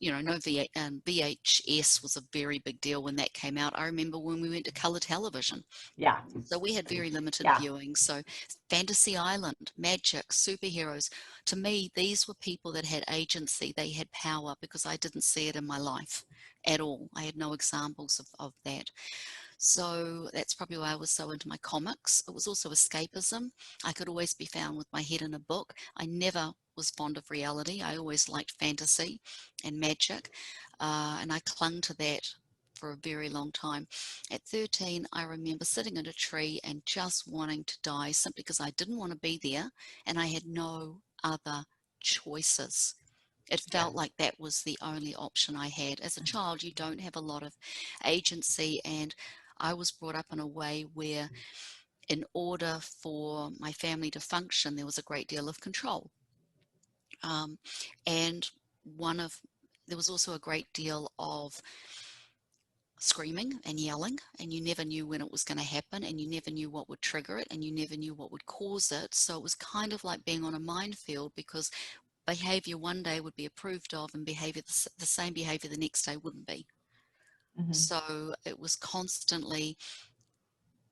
[0.00, 3.72] you know, no v- um, VHS was a very big deal when that came out.
[3.78, 5.64] I remember when we went to color television,
[5.96, 6.20] Yeah.
[6.44, 7.58] so we had very limited Yeah.
[7.58, 7.94] viewing.
[7.96, 8.22] So,
[8.70, 11.10] Fantasy Island, magic, superheroes.
[11.46, 13.72] To me, these were people that had agency.
[13.76, 16.24] They had power because I didn't see it in my life
[16.66, 17.08] at all.
[17.14, 18.90] I had no examples of, of that.
[19.64, 22.20] So that's probably why I was so into my comics.
[22.26, 23.52] It was also escapism.
[23.84, 25.72] I could always be found with my head in a book.
[25.96, 27.80] I never was fond of reality.
[27.80, 29.20] I always liked fantasy
[29.64, 30.30] and magic,
[30.80, 32.28] uh, and I clung to that
[32.74, 33.86] for a very long time.
[34.32, 38.60] At 13, I remember sitting in a tree and just wanting to die simply because
[38.60, 39.70] I didn't want to be there
[40.06, 41.62] and I had no other
[42.00, 42.96] choices.
[43.48, 46.00] It felt like that was the only option I had.
[46.00, 47.54] As a child, you don't have a lot of
[48.04, 49.14] agency, and
[49.58, 51.30] I was brought up in a way where,
[52.08, 56.10] in order for my family to function, there was a great deal of control.
[57.22, 57.58] Um,
[58.06, 58.48] and
[58.84, 59.38] one of
[59.86, 61.60] there was also a great deal of
[62.98, 66.30] screaming and yelling and you never knew when it was going to happen and you
[66.30, 69.36] never knew what would trigger it and you never knew what would cause it so
[69.36, 71.68] it was kind of like being on a minefield because
[72.28, 76.04] behavior one day would be approved of and behavior the, the same behavior the next
[76.04, 76.64] day wouldn't be
[77.58, 77.74] Mhm.
[77.74, 79.76] so it was constantly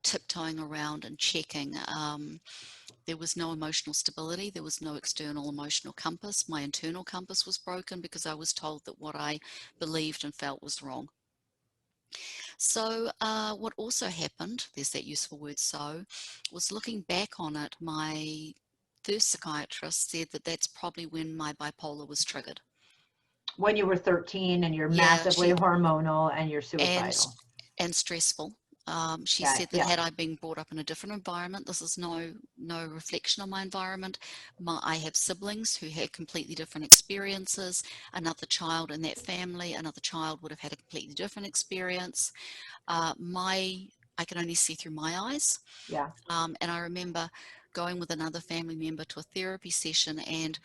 [0.03, 2.41] tiptoeing around and checking um,
[3.07, 7.59] there was no emotional stability there was no external emotional compass my internal compass was
[7.59, 9.39] broken because i was told that what i
[9.79, 11.09] believed and felt was wrong
[12.59, 16.05] so, uh, what also happened, there's that useful word so,
[16.53, 18.53] was looking back on it, my
[19.05, 22.61] first psychiatrist said that that's probably when my bipolar was triggered.
[23.61, 27.35] When you were 13 and you're Yeah, massively she- hormonal and you're And, suicidal.
[27.77, 28.55] and stressful.
[28.87, 29.87] Um, she said that yeah.
[29.87, 33.51] had I been brought up in a different environment, this is no no reflection on
[33.51, 34.19] my environment.
[34.59, 37.85] My, I have siblings who had completely different experiences.
[38.15, 42.33] Another child in that family, another child would have had a completely different experience.
[42.89, 45.59] Uh, my I can only see through my eyes.
[45.89, 46.09] Yeah.
[46.31, 47.29] Um, and I remember
[47.75, 50.59] going with another family member to a therapy session and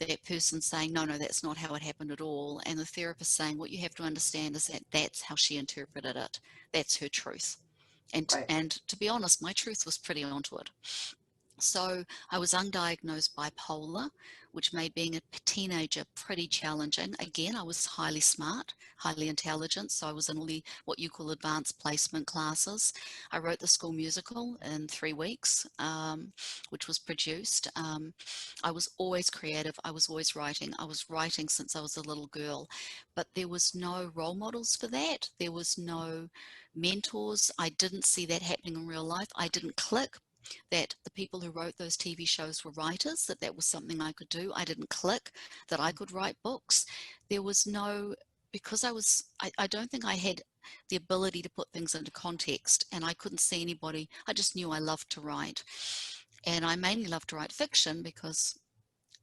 [0.00, 2.60] that person saying, no, no, that's not how it happened at all.
[2.66, 6.16] And the therapist saying, what you have to understand is that that's how she interpreted
[6.16, 6.40] it.
[6.72, 7.56] That's her truth.
[8.14, 8.46] And, Right.
[8.48, 10.70] and to be honest, my truth was pretty onto it.
[11.60, 14.10] So I was undiagnosed bipolar,
[14.52, 17.14] which made being a teenager pretty challenging.
[17.18, 21.10] Again, I was highly smart, highly intelligent, so I was in all the what you
[21.10, 22.92] call advanced placement classes.
[23.32, 26.32] I wrote the school musical in three weeks, um,
[26.70, 27.68] which was produced.
[27.76, 28.14] Um,
[28.62, 29.78] I was always creative.
[29.84, 30.72] I was always writing.
[30.78, 32.68] I was writing since I was a little girl,
[33.16, 35.28] but there was no role models for that.
[35.38, 36.28] There was no
[36.74, 37.50] mentors.
[37.58, 39.28] I didn't see that happening in real life.
[39.36, 40.16] I didn't click
[40.70, 44.12] that the people who wrote those TV shows were writers, that that was something I
[44.12, 44.52] could do.
[44.54, 45.30] I didn't click
[45.68, 46.86] that I could write books.
[47.28, 48.14] There was no,
[48.52, 50.42] because I was, I, I don't think I had
[50.88, 54.08] the ability to put things into context and I couldn't see anybody.
[54.26, 55.64] I just knew I loved to write.
[56.46, 58.58] And I mainly loved to write fiction because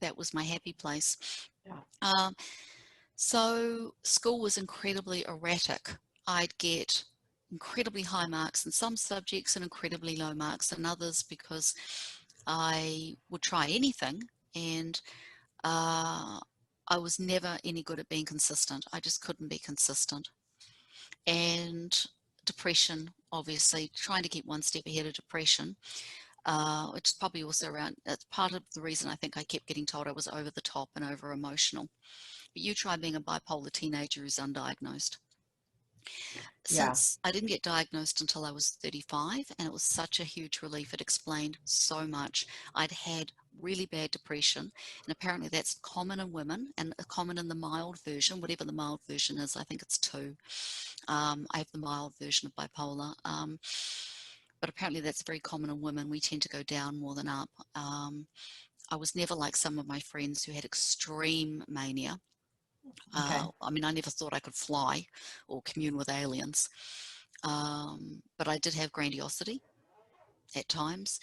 [0.02, 1.18] that was my happy place.
[1.66, 1.80] Yeah.
[2.02, 2.36] Um,
[3.16, 5.96] so school was incredibly erratic.
[6.28, 7.04] I'd get
[7.56, 11.74] incredibly high marks in some subjects and incredibly low marks in others because
[12.46, 14.22] I would try anything
[14.56, 15.00] and
[15.64, 16.40] uh,
[16.90, 18.86] I was never any good at being consistent.
[18.92, 20.28] I just couldn't be consistent.
[21.26, 21.98] And
[22.46, 25.78] depression, obviously, trying to keep one step ahead of depression,
[26.46, 29.66] uh, which is probably also around, that's part of the reason I think I kept
[29.66, 31.88] getting told I was over the top and over emotional.
[32.54, 35.18] But you try being a bipolar teenager who's undiagnosed.
[36.70, 36.88] Yeah.
[36.94, 40.62] Since I didn't get diagnosed until I was 35, and it was such a huge
[40.62, 40.94] relief.
[40.94, 42.48] It explained so much.
[42.74, 44.72] I'd had really bad depression,
[45.06, 49.02] and apparently that's common in women and common in the mild version, whatever the mild
[49.08, 49.56] version is.
[49.56, 50.36] I think it's two.
[51.08, 53.14] Um, I have the mild version of bipolar.
[53.26, 53.60] Um,
[54.66, 56.10] but apparently that's very common in women.
[56.10, 57.50] We tend to go down more than up.
[57.76, 58.26] Um,
[58.90, 62.20] I was never like some of my friends who had extreme mania.
[63.18, 63.42] Okay.
[63.42, 65.06] Uh, I mean, I never thought I could fly
[65.48, 66.70] or commune with aliens.
[67.44, 69.62] Um, but I did have grandiosity
[70.56, 71.20] at times,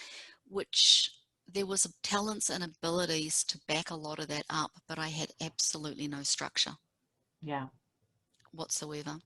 [0.49, 1.11] which
[1.49, 5.33] there was talents and abilities to back a lot of that up, but I had
[5.41, 6.77] absolutely no structure
[7.43, 7.67] Yeah.
[8.53, 9.19] whatsoever.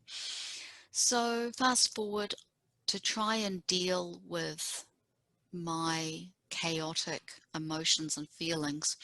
[0.91, 2.35] So fast forward
[2.89, 4.87] to try and deal with
[5.53, 8.97] my chaotic emotions and feelings,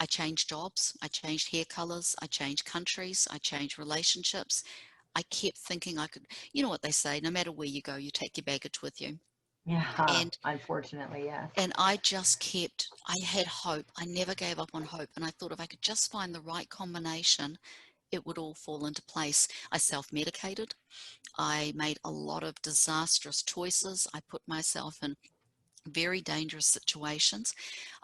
[0.00, 4.64] I changed jobs, I changed hair colors, I changed countries, I changed relationships.
[5.14, 7.96] I kept thinking I could, you know what they say, no matter where you go,
[7.96, 9.18] you take your baggage with you.
[9.64, 9.84] Yeah.
[10.08, 11.50] And- Unfortunately, yes.
[11.56, 13.86] And I just kept, I had hope.
[13.96, 15.10] I never gave up on hope.
[15.14, 17.58] And I thought if I could just find the right combination,
[18.10, 19.48] it would all fall into place.
[19.70, 20.74] I self medicated.
[21.38, 24.06] I made a lot of disastrous choices.
[24.12, 25.16] I put myself in
[25.88, 27.54] very dangerous situations.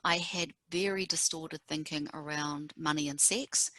[0.05, 3.71] I had very distorted thinking around money and sex.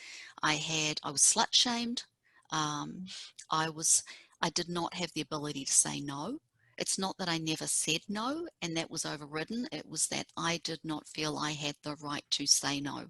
[0.41, 2.03] I had, I was slut shamed.
[2.51, 3.05] Um,
[3.51, 4.03] I was,
[4.41, 6.39] I did not have the ability to say no.
[6.77, 9.67] It's not that I never said no and that was overridden.
[9.71, 13.05] It was that I did not feel I had the right to say no.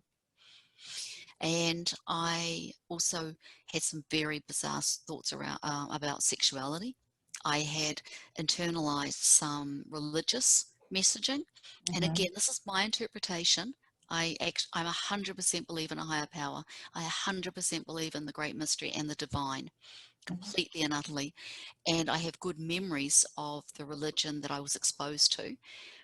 [1.41, 3.33] And I also
[3.71, 6.95] had some very bizarre thoughts around uh, about sexuality.
[7.45, 8.01] I had
[8.37, 11.41] internalized some religious messaging,
[11.93, 12.05] and Mhm.
[12.05, 13.75] again, this is my interpretation.
[14.09, 16.63] I act, I'm a hundred percent believe in a higher power.
[16.93, 19.69] I a hundred percent believe in the great mystery and the divine,
[20.25, 21.33] completely and utterly.
[21.87, 25.57] And I have good memories of the religion that I was exposed to,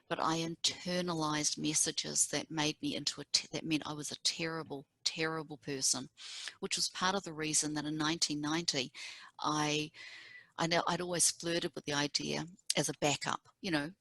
[0.10, 4.18] but I internalized messages that made me into a te- that meant I was a
[4.24, 6.10] terrible, terrible person,
[6.60, 8.92] which was part of the reason that in 1990,
[9.40, 9.92] I
[10.58, 12.46] I know I'd always flirted with the idea
[12.76, 13.92] as a backup, you know,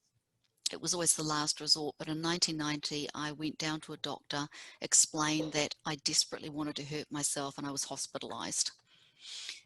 [0.74, 1.94] it was always the last resort.
[1.98, 4.46] But in 1990, I went down to a doctor,
[4.80, 8.72] explained that I desperately wanted to hurt myself, and I was hospitalized.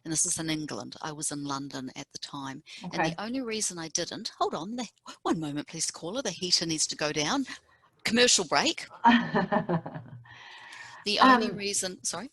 [0.04, 0.96] And this is in England.
[1.02, 2.62] I was in London at the time.
[2.82, 4.86] And the only reason I didn't, hold on, the,
[5.22, 6.20] one moment, please, caller.
[6.20, 7.46] The heater needs to go down.
[8.04, 8.86] Commercial break.
[11.04, 12.30] The only Um, reason, sorry,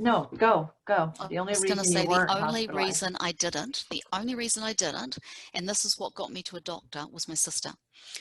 [0.00, 1.12] no, go, go.
[1.20, 4.62] I The only was going to say the only reason I didn't, the only reason
[4.62, 5.18] I didn't,
[5.54, 7.70] and this is what got me to a doctor, was my sister.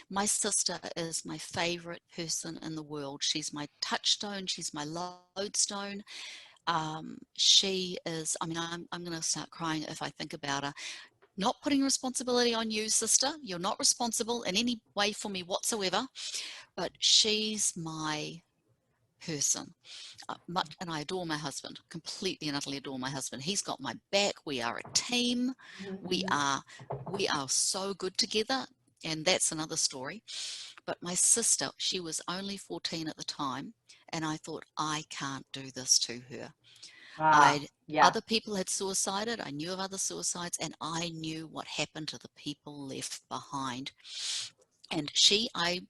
[0.09, 3.21] My sister is my favorite person in the world.
[3.23, 4.45] She's my touchstone.
[4.45, 6.03] She's my lodestone.
[6.67, 10.65] Um, she is, I mean, I'm, I'm going to start crying if I think about
[10.65, 10.73] her.
[11.37, 13.31] Not putting responsibility on you, sister.
[13.41, 16.05] You're not responsible in any way for me whatsoever,
[16.75, 18.41] but she's my
[19.25, 19.73] person.
[20.27, 23.43] Uh, much, and I adore my husband, completely and utterly adore my husband.
[23.43, 24.35] He's got my back.
[24.45, 25.53] We are a team.
[26.01, 26.31] We Mhm.
[26.31, 26.63] are
[27.07, 28.67] we are so good together,
[29.03, 30.23] and that's another story.
[30.85, 33.73] But my sister, she was only 14 at the time,
[34.09, 36.53] and I thought I can't do this to her.
[37.17, 38.07] Ah, yeah.
[38.07, 39.41] other people had suicided.
[39.41, 43.91] I knew of other suicides, and I knew what happened to the people left behind.
[44.91, 45.81] And she, I,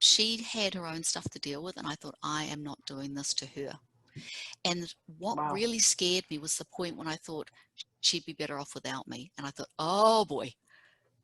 [0.00, 3.14] she had her own stuff to deal with, and I thought I am not doing
[3.14, 3.78] this to her.
[4.64, 5.52] And what Wow.
[5.52, 7.48] really scared me was the point when I thought
[8.00, 9.30] she'd be better off without me.
[9.38, 10.52] And I thought, oh boy,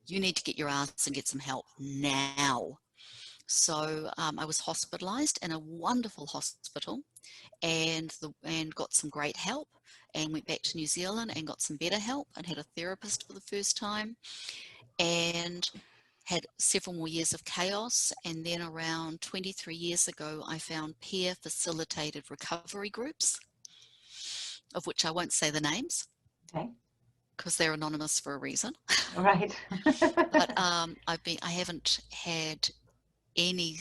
[0.07, 2.79] you need to get your ass and get some help now.
[3.47, 7.01] So um, I was hospitalized in a wonderful hospital
[7.63, 9.69] and the, and got some great help
[10.15, 13.27] and went back to New Zealand and got some better help and had a therapist
[13.27, 14.17] for the first time
[14.99, 15.71] and
[16.27, 21.35] had several more years of chaos and then around 23 years ago I found peer
[21.43, 23.39] facilitated recovery groups
[24.75, 26.07] of which I won't say the names
[26.55, 26.69] Okay.
[27.37, 28.73] because they're anonymous for a reason
[29.17, 29.57] Right.
[30.33, 32.69] but um, I've been I haven't had
[33.37, 33.79] any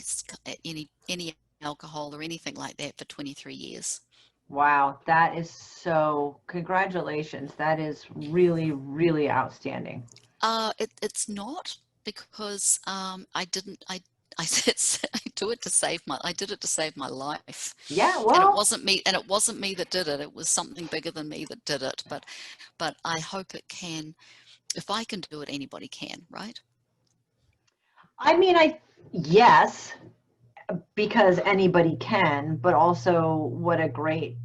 [0.64, 4.00] any any alcohol or anything like that for 23 years
[4.48, 7.54] Wow, that is so, congratulations.
[7.56, 10.04] That is really, really outstanding.
[10.40, 11.76] Uh, it, it's not
[12.06, 13.84] because um, I didn't.
[13.90, 14.00] I
[14.38, 16.18] I said I do it to save my.
[16.24, 17.74] I did it to save my life.
[17.88, 19.02] Yeah, well, and it wasn't me.
[19.04, 20.20] And it wasn't me that did it.
[20.20, 22.02] It was something bigger than me that did it.
[22.08, 22.24] But,
[22.78, 24.14] but I hope it can.
[24.74, 26.26] If I can do it, anybody can.
[26.30, 26.58] Right?
[28.18, 28.78] I mean, I,
[29.12, 29.92] yes,
[30.94, 34.36] because anybody can, but also what a great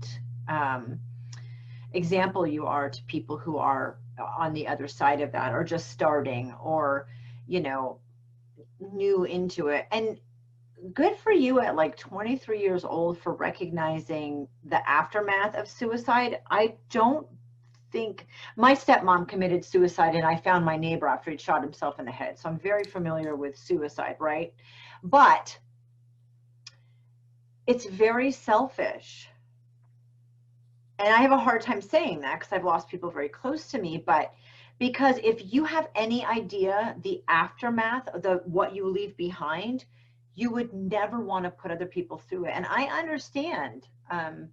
[0.48, 1.00] um,
[1.94, 3.98] example you are to people who are
[4.38, 7.08] on the other side of that or just starting or,
[7.48, 8.00] you know,
[8.80, 9.86] new into it.
[9.92, 10.20] And
[10.94, 16.40] good for you at like 23 years old for recognizing the aftermath of suicide.
[16.50, 17.28] I don't
[17.92, 18.26] think
[18.56, 22.12] my stepmom committed suicide and I found my neighbor after he'd shot himself in the
[22.12, 22.40] head.
[22.40, 24.54] So I'm very familiar with suicide, right?
[25.04, 25.58] But
[27.68, 29.30] it's very selfish.
[31.00, 33.80] And I have a hard time saying that because I've lost people very close to
[33.80, 34.34] me, but
[34.82, 39.86] because if you have any idea the aftermath of the what you leave behind,
[40.34, 42.54] you would never want to put other people through it.
[42.56, 44.50] And I understand um,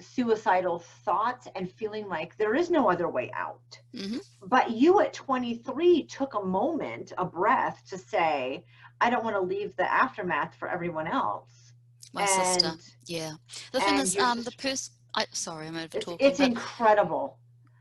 [0.00, 3.78] suicidal thoughts and feeling like there is no other way out.
[3.94, 8.64] hmm But you at 23 took a moment, a breath to say,
[9.02, 11.74] I don't want to leave the aftermath for everyone else.
[12.14, 12.72] My sister.
[13.04, 13.32] Yeah.
[13.72, 14.94] The thing is, um, the person.
[15.14, 16.26] I sorry, I'm over it's, talking.
[16.26, 17.36] it's but incredible.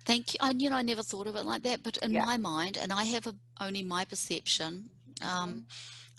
[0.06, 0.38] Thank you.
[0.42, 2.26] I, you know, I never thought of it like that, but in Yeah.
[2.26, 4.90] my mind, and I have a, only my perception,
[5.22, 5.38] Mm-hmm.
[5.38, 5.66] um,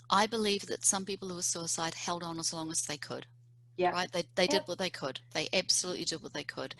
[0.09, 3.25] I believe that some people who were suicide held on as long as they could.
[3.75, 3.91] Yeah.
[3.91, 4.11] Right?
[4.11, 5.19] They, they did what they could.
[5.33, 6.75] They absolutely did what they could.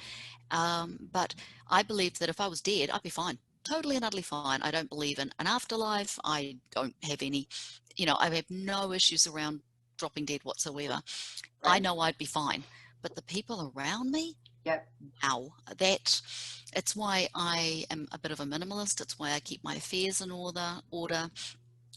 [0.51, 1.34] Um, but
[1.70, 3.39] I believe that if I was dead, I'd be fine.
[3.64, 4.62] Totally and utterly fine.
[4.62, 6.20] I don't believe in an afterlife.
[6.24, 7.47] I don't have any,
[7.95, 9.62] you know, I have no issues around
[9.97, 11.01] dropping dead whatsoever.
[11.64, 12.64] I know I'd be fine.
[13.01, 14.36] But the people around me,
[14.66, 14.88] Yep.
[15.24, 16.22] wow that
[16.76, 20.22] it's why i am a bit of a minimalist it's why i keep my affairs
[20.22, 21.30] in order order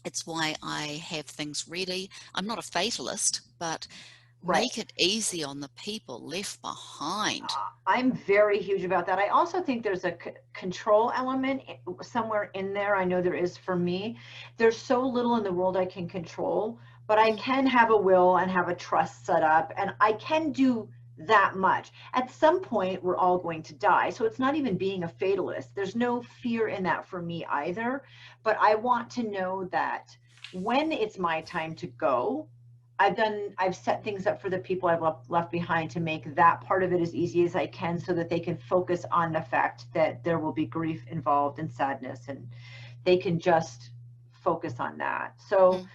[0.05, 3.87] it's why i have things ready i'm not a fatalist but
[4.43, 4.61] Right.
[4.61, 9.19] make it easy on the people left behind Uh, I'm very huge about that.
[9.19, 11.61] I also think there's a c- control element
[12.01, 12.95] somewhere in there.
[12.95, 14.17] I know there is for me.
[14.57, 17.37] There's so little in the world I can control, but I Mm.
[17.37, 20.89] can have a will and have a trust set up, and I can do
[21.19, 21.91] that much.
[22.13, 24.09] At some point, we're all going to die.
[24.09, 25.73] So it's not even being a fatalist.
[25.75, 28.03] There's no fear in that for me either.
[28.43, 30.15] But I want to know that
[30.53, 32.47] when it's my time to go,
[32.99, 36.33] I've done, I've set things up for the people I've left, left behind to make
[36.35, 39.31] that part of it as easy as I can so that they can focus on
[39.33, 42.47] the fact that there will be grief involved and sadness and
[43.03, 43.91] they can just
[44.31, 45.33] focus on that.
[45.39, 45.87] So, Mm.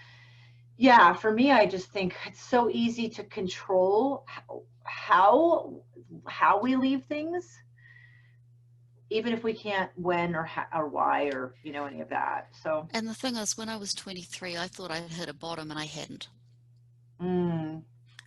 [0.76, 5.74] yeah, for me, I just think it's so easy to control how, how,
[6.26, 7.58] how we leave things,
[9.10, 12.48] even if we can't when or how, or why or, you know, any of that.
[12.62, 15.70] So, and the thing is when i was 23 i thought i'd hit a bottom
[15.70, 16.28] and i hadn't
[17.20, 17.82] mm,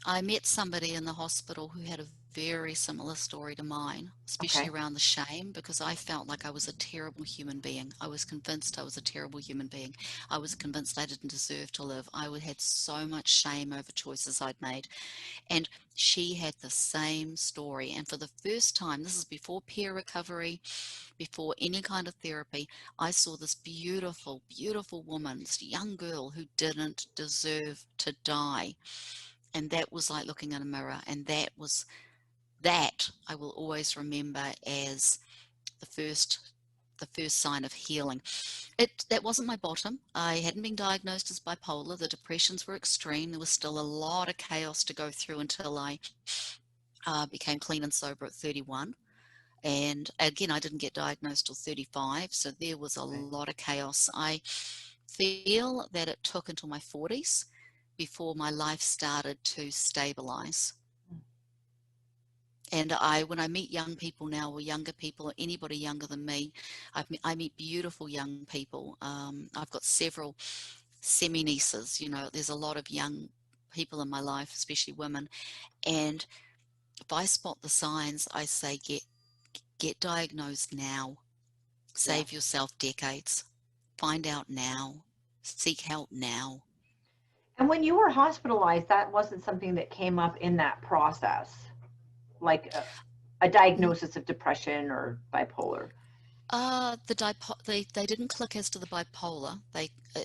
[0.05, 2.05] I met somebody in the hospital who had a
[2.35, 4.69] very similar story to mine, especially Okay.
[4.69, 7.93] around the shame, because I felt like I was a terrible human being.
[8.01, 9.95] I was convinced I was a terrible human being.
[10.29, 12.09] I was convinced I didn't deserve to live.
[12.13, 14.87] I had so much shame over choices I'd made.
[15.49, 17.91] And she had the same story.
[17.95, 20.61] And for the first time, this is before peer recovery,
[21.17, 22.67] before any kind of therapy,
[22.99, 28.75] I saw this beautiful, beautiful woman, this young girl who didn't deserve to die
[29.53, 31.85] and that was like looking in a mirror and that was
[32.65, 35.19] that i will always remember as
[35.79, 36.39] the first
[36.99, 38.21] the first sign of healing.
[38.77, 39.99] It that wasn't my bottom.
[40.13, 41.97] I hadn't been diagnosed as bipolar.
[41.97, 43.31] The depressions were extreme.
[43.31, 45.99] There was still a lot of chaos to go through until i
[47.07, 48.95] uh, became clean and sober at 31
[49.63, 54.09] and again i didn't get diagnosed till 35 so there was a lot of chaos.
[54.13, 54.41] I
[55.07, 57.45] feel that it took until my 40s
[57.97, 60.73] before my life started to stabilize.
[62.71, 66.25] And I, when I meet young people now, or younger people, or anybody younger than
[66.25, 66.51] me,
[66.93, 68.97] I've, I meet beautiful young people.
[69.01, 70.35] Um, I've got several
[71.01, 72.01] semi nieces.
[72.01, 73.29] You know, there's a lot of young
[73.71, 75.29] people in my life, especially women.
[75.85, 76.25] And
[76.99, 79.03] if I spot the signs, I say, get
[79.77, 81.17] get diagnosed now.
[81.93, 83.45] Save yourself decades.
[83.97, 85.03] Find out now.
[85.43, 86.63] Seek help now.
[87.57, 91.53] And when you were hospitalized, that wasn't something that came up in that process,
[92.45, 92.83] like a,
[93.45, 95.89] a diagnosis of depression or bipolar.
[96.51, 99.59] Uh, the dipo- they they didn't click as to the bipolar.
[99.73, 100.21] They uh,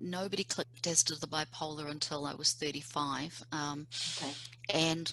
[0.00, 3.44] nobody clicked as to the bipolar until I was 35.
[3.52, 3.86] Um,
[4.20, 4.32] Okay.
[4.74, 5.12] and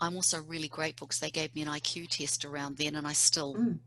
[0.00, 3.12] I'm also really grateful because they gave me an IQ test around then, and I
[3.12, 3.78] still, Mm.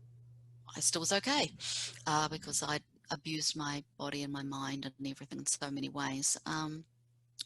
[0.76, 1.50] I still was okay,
[2.06, 2.80] uh, because I
[3.10, 6.38] abused my body and my mind and everything in so many ways.
[6.46, 6.84] Um,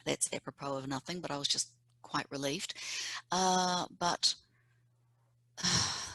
[0.04, 1.72] that's apropos of nothing, but I was just
[2.12, 2.74] quite relieved.
[3.30, 4.34] Uh, but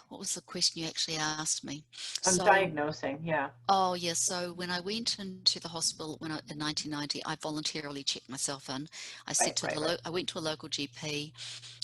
[0.10, 1.84] what was the question you actually asked me?
[2.26, 3.20] I'm So- diagnosing.
[3.24, 3.50] Yeah.
[3.68, 4.20] Oh, yes.
[4.20, 8.70] So when I went into the hospital when I, in 1990, I voluntarily checked myself
[8.70, 8.88] in.
[9.26, 10.00] I said Right, to right, the, right.
[10.06, 11.32] I went to a local GP.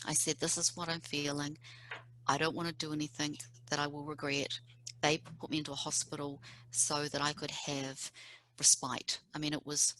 [0.06, 1.58] I said, this is what I'm feeling.
[2.28, 3.38] I don't want to do anything
[3.70, 4.60] that I will regret.
[5.02, 6.42] They put me into a hospital
[6.72, 8.12] so that I could have
[8.60, 9.20] respite.
[9.36, 9.96] I mean, it was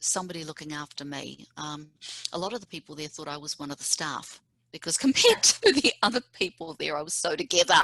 [0.00, 1.46] somebody looking after me.
[1.56, 1.88] Um,
[2.32, 4.40] a lot of the people there thought I was one of the staff
[4.72, 7.80] because compared to the other people there, I was so together.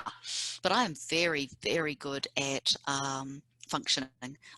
[0.63, 4.11] But I am very, very good at um, functioning.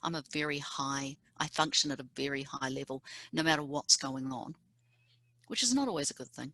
[0.02, 3.02] I'm a very high, I function at a very high level,
[3.32, 4.54] no matter what's going on,
[5.48, 6.52] which is not always a good thing.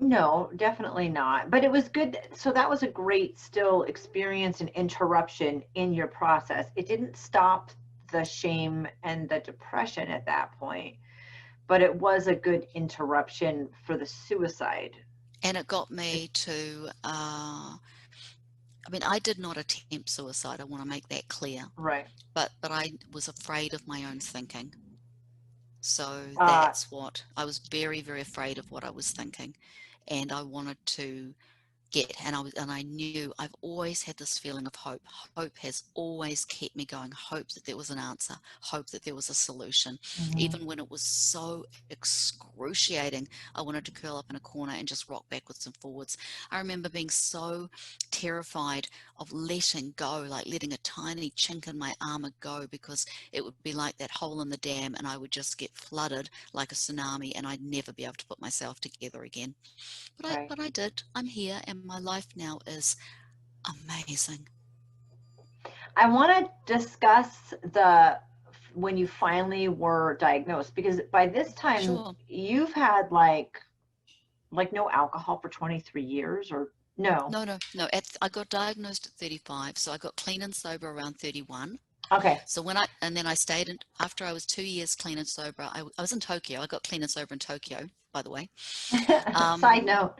[0.00, 1.50] No, definitely not.
[1.50, 2.18] But it was good.
[2.32, 6.66] So that was a great still experience and interruption in your process.
[6.76, 7.72] It didn't stop
[8.10, 10.96] the shame and the depression at that point,
[11.66, 14.92] but it was a good interruption for the suicide.
[15.42, 17.76] And it got me to, uh,
[18.86, 20.60] I mean, I did not attempt suicide.
[20.60, 21.64] I want to make that clear.
[21.76, 22.06] Right.
[22.34, 24.74] but but I was afraid of my own thinking.
[25.80, 26.04] So
[26.36, 29.54] Uh, that's what I was very very afraid of what I was thinking,
[30.08, 31.34] and I wanted to
[31.90, 35.02] get and I was and I knew I've always had this feeling of hope.
[35.36, 37.10] Hope has always kept me going.
[37.12, 38.34] Hope that there was an answer.
[38.60, 40.38] Hope that there was a solution Mm-hmm.
[40.38, 44.88] even when it was so excruciating, I wanted to curl up in a corner and
[44.88, 46.16] just rock backwards and forwards.
[46.50, 47.68] I remember being so
[48.10, 48.88] terrified
[49.18, 53.60] of letting go, like letting a tiny chink in my armor go, because it would
[53.62, 56.74] be like that hole in the dam and I would just get flooded like a
[56.74, 59.54] tsunami and I'd never be able to put myself together again.
[60.16, 61.02] But I, but I did.
[61.14, 62.96] I'm here and my life now is
[63.68, 64.48] amazing.
[65.96, 66.30] I want
[66.66, 68.18] to discuss the
[68.74, 72.14] when you finally were diagnosed because by this time Sure.
[72.28, 73.58] you've had like
[74.50, 77.28] like no alcohol for 23 years or no.
[77.30, 77.88] No, no, no.
[77.92, 81.78] At, I got diagnosed at 35, so I got clean and sober around 31.
[82.10, 82.40] Okay.
[82.46, 85.28] So when I and then I stayed in after I was two years clean and
[85.28, 85.62] sober.
[85.62, 86.60] I, I was in Tokyo.
[86.60, 88.48] I got clean and sober in Tokyo, by the way.
[89.34, 90.14] Um, Side note.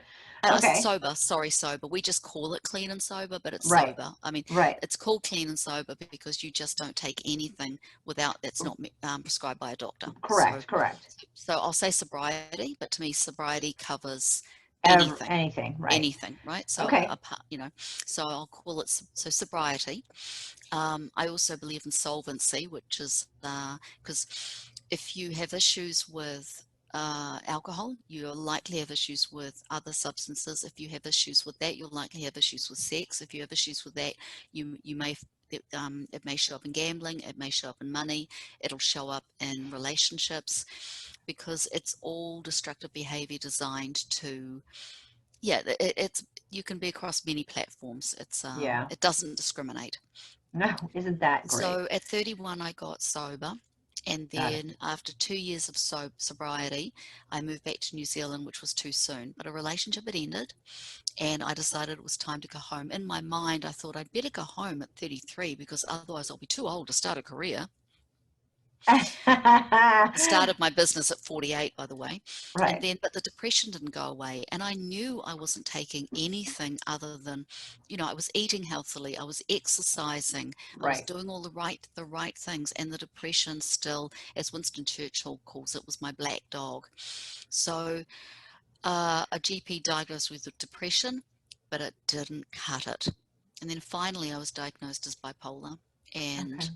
[0.45, 0.75] Okay.
[0.81, 1.15] sober.
[1.15, 1.87] Sorry, sober.
[1.87, 3.89] We just call it clean and sober, but it's Right.
[3.97, 4.11] sober.
[4.23, 4.79] I mean, Right.
[4.83, 9.23] it's called clean and sober because you just don't take anything without that's not um,
[9.23, 10.13] prescribed by a doctor.
[10.23, 10.63] Correct.
[10.63, 11.27] So, correct.
[11.35, 14.43] so I'll say sobriety, but to me, sobriety covers
[14.85, 15.77] anything Anything.
[15.79, 15.93] Right.
[15.95, 16.69] anything, right?
[16.71, 17.07] So, Okay.
[17.09, 17.71] apart, you know,
[18.07, 20.05] so I'll call it so sobriety.
[20.73, 24.27] Um, I also believe in solvency, which is because
[24.91, 26.65] if you have issues with
[26.95, 30.65] uh, alcohol, you'll likely have issues with other substances.
[30.65, 33.21] If you have issues with that, you'll likely have issues with sex.
[33.21, 34.15] If you have issues with that,
[34.53, 35.17] you you may
[35.51, 37.21] it, um, it may show up in gambling.
[37.21, 38.29] It may show up in money.
[38.61, 40.65] It'll show up in relationships
[41.29, 44.61] because it's all destructive behavior designed to
[45.41, 48.15] yeah it, it's you can be across many platforms.
[48.19, 48.87] It's um, Yeah.
[48.91, 50.01] it doesn't discriminate.
[50.55, 51.63] No, isn't that great?
[51.63, 53.53] so at 31 i got sober
[54.07, 56.95] and then after two years of so- sobriety
[57.31, 60.55] i moved back to new zealand which was too soon but a relationship had ended
[61.21, 62.91] and i decided it was time to go home.
[62.91, 66.47] In my mind i thought i'd better go home at 33 because otherwise i'll be
[66.57, 67.67] too old to start a career
[70.17, 72.21] started my business at 48 by the way
[72.57, 72.75] right.
[72.75, 76.79] and then but the depression didn't go away and i knew i wasn't taking anything
[76.87, 77.45] other than
[77.89, 81.87] you know i was eating healthily i was exercising i was doing all the right
[81.97, 86.41] the right things and the depression still as winston churchill calls it was my black
[86.51, 86.87] dog
[87.49, 88.05] so
[88.85, 91.23] uh, a gp diagnosed with depression
[91.69, 93.09] but it didn't cut it
[93.61, 95.77] and then finally i was diagnosed as bipolar
[96.15, 96.69] and Okay.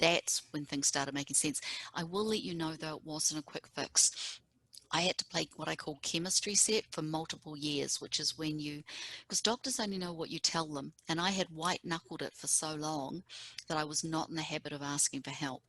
[0.00, 1.60] That's when things started making sense.
[1.94, 4.40] I will let you know though it wasn't a quick fix.
[4.92, 8.58] I had to play what I call chemistry set for multiple years, which is when
[8.58, 8.82] you,
[9.22, 10.92] because doctors only know what you tell them.
[11.08, 13.22] And I had white knuckled it for so long
[13.68, 15.62] that I was not in the habit of asking for help.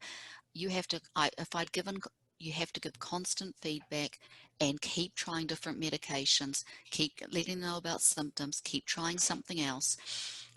[0.55, 1.99] You have to, I, if I'd given,
[2.39, 4.17] you have to give constant feedback
[4.59, 9.97] and keep trying different medications, keep letting them know about symptoms, keep trying something else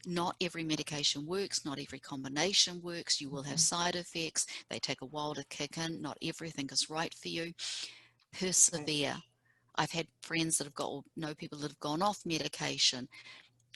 [0.07, 3.21] not every medication works, not every combination works.
[3.21, 3.61] You will have Mhm.
[3.61, 4.47] side effects.
[4.69, 6.01] They take a while to kick in.
[6.01, 7.55] Not everything is right for you.
[8.33, 9.23] Persevere.
[9.77, 13.09] I've had friends that have got, or know people that have gone off medication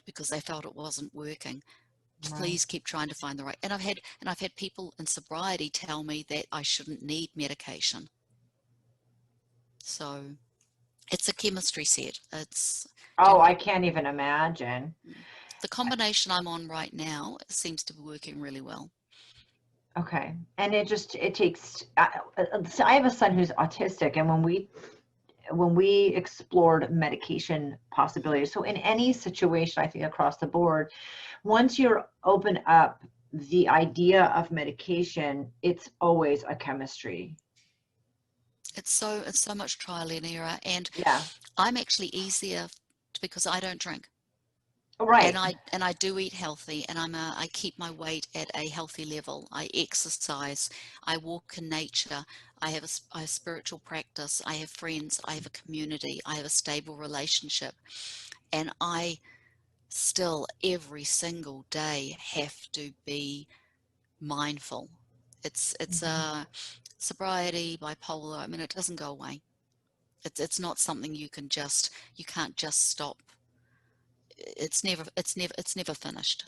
[0.04, 1.62] because they felt it wasn't working.
[2.22, 3.58] Please keep trying to find the right.
[3.62, 7.30] And I've had, and I've had people in sobriety tell me that I shouldn't need
[7.34, 8.08] medication.
[9.82, 10.36] So
[11.10, 12.18] It's a chemistry set.
[12.32, 12.86] It's
[13.18, 14.94] Oh, I can't even imagine.
[15.62, 18.90] The combination I'm on right now seems to be working really well.
[19.98, 20.34] Okay.
[20.58, 22.20] And it just, it takes, I,
[22.68, 24.68] so I have a son who's autistic and when we,
[25.50, 30.92] when we explored medication possibilities, so in any situation, I think across the board,
[31.42, 33.02] once you're open up
[33.32, 37.36] the idea of medication, it's always a chemistry.
[38.76, 41.22] It's so it's so much trial and error, and Yeah.
[41.56, 42.68] I'm actually easier
[43.20, 44.08] because I don't drink.
[45.00, 45.22] Right.
[45.22, 48.50] and I and I do eat healthy, and I'm a, I keep my weight at
[48.54, 49.48] a healthy level.
[49.52, 50.70] I exercise,
[51.04, 52.24] I walk in nature,
[52.60, 56.36] I have a, I have spiritual practice, I have friends, I have a community, I
[56.36, 57.74] have a stable relationship,
[58.52, 59.20] and I
[59.90, 63.48] still every single day have to be
[64.20, 64.90] mindful.
[65.44, 66.02] It's it's Mhm.
[66.02, 66.46] a
[66.98, 68.38] sobriety, bipolar.
[68.40, 69.42] I mean, it doesn't go away.
[70.24, 73.22] It's it's not something you can just you can't just stop
[74.38, 76.46] it's never it's never it's never finished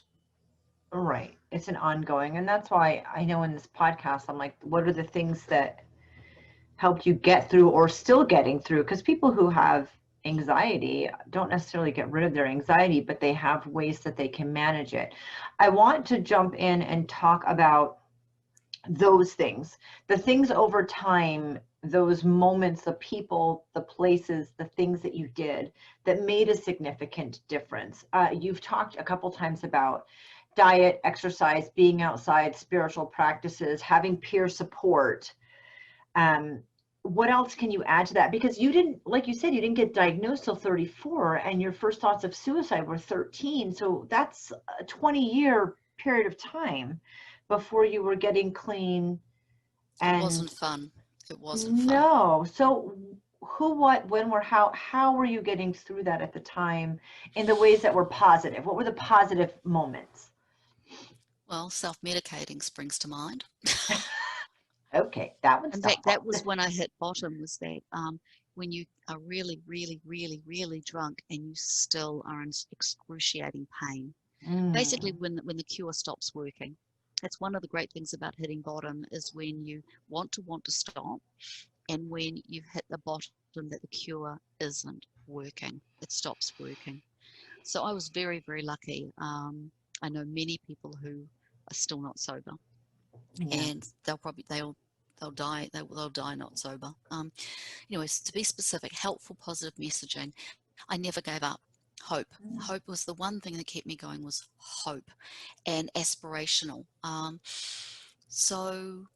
[0.92, 1.36] Right.
[1.52, 2.36] It's an ongoing.
[2.36, 5.84] And that's why I know in this podcast, I'm like, what are the things that
[6.76, 8.82] helped you get through or still getting through?
[8.82, 9.88] Because people who have
[10.24, 14.52] anxiety don't necessarily get rid of their anxiety, but they have ways that they can
[14.52, 15.14] manage it.
[15.60, 17.98] I want to jump in and talk about
[18.88, 19.78] those things,
[20.08, 25.72] the things over time, those moments, the people, the places, the things that you did
[26.04, 28.04] that made a significant difference.
[28.12, 30.06] Uh, you've talked a couple times about
[30.56, 35.32] diet, exercise, being outside, spiritual practices, having peer support.
[36.16, 36.62] Um,
[37.02, 38.30] what else can you add to that?
[38.30, 41.98] Because you didn't, like you said, you didn't get diagnosed till 34, and your first
[41.98, 43.72] thoughts of suicide were 13.
[43.72, 47.00] So that's a 20 year period of time
[47.48, 49.18] before you were getting clean.
[50.02, 50.90] And it wasn't fun
[51.30, 52.44] it wasn't fun no.
[52.52, 52.94] So
[53.42, 57.00] who, what, when, where, how, how were you getting through that at the time
[57.34, 58.66] in the ways that were positive?
[58.66, 60.30] What were the positive moments?
[61.48, 63.44] well self-medicating springs to mind
[64.94, 68.18] Okay, that was in fact that was when i hit bottom was that um,
[68.54, 74.12] when you are really really really really drunk and you still are in excruciating pain
[74.72, 76.76] basically Mm, when when the cure stops working
[77.20, 80.64] that's one of the great things about hitting bottom is when you want to want
[80.64, 81.18] to stop
[81.88, 83.30] and when you've hit the bottom
[83.68, 87.00] that the cure isn't working it stops working.
[87.62, 89.12] So i was very very lucky.
[89.18, 89.70] Um,
[90.02, 91.26] i know many people who
[91.70, 92.52] are still not sober
[93.36, 93.62] yeah.
[93.62, 94.76] and they'll probably they'll
[95.20, 96.92] they'll die they'll, they'll die not sober.
[97.10, 97.32] Um
[97.90, 100.32] anyways to be specific helpful positive messaging.
[100.88, 101.60] I never gave up
[102.02, 102.28] hope.
[102.44, 102.60] Mm.
[102.62, 105.10] hope was the one thing that kept me going was hope
[105.66, 107.40] and aspirational um
[108.28, 109.06] so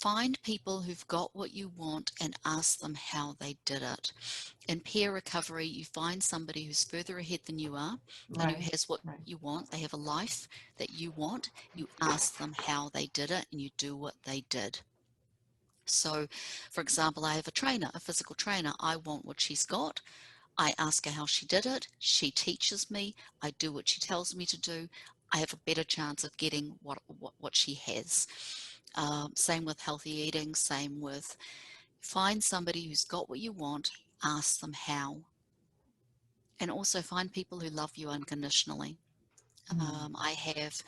[0.00, 4.12] find people who've got what you want and ask them how they did it.
[4.68, 7.98] In peer recovery you find somebody who's further ahead than you are
[8.38, 9.18] and who has what right.
[9.24, 9.70] you want.
[9.70, 10.48] They have a life
[10.78, 11.50] that you want.
[11.74, 14.80] You ask them how they did it and you do what they did.
[15.84, 16.26] So
[16.70, 18.72] for example i have a trainer a physical trainer.
[18.80, 20.00] I want what she's got
[20.58, 21.88] i ask her how she did it.
[21.98, 23.14] She teaches me.
[23.42, 24.88] I do what she tells me to do.
[25.32, 28.26] I have a better chance of getting what what, what she has.
[28.94, 31.36] Um, same with healthy eating same with
[32.00, 33.90] find somebody who's got what you want
[34.22, 35.18] ask them how.
[36.58, 38.96] And also find people who love you unconditionally.
[39.70, 39.80] Mm.
[39.80, 40.80] um, I have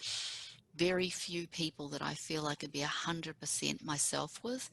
[0.76, 4.70] very few people that I feel I could be 100% myself with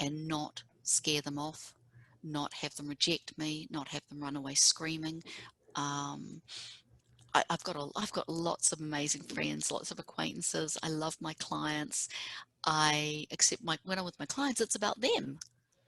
[0.00, 1.74] and not scare them off,
[2.22, 5.22] not have them reject me, not have them run away screaming.
[5.74, 6.42] Um,
[7.34, 10.76] I, I've got a, I've got lots of amazing friends, lots of acquaintances.
[10.82, 12.08] I love my clients.
[12.66, 15.38] I accept my when I'm with my clients, it's about them,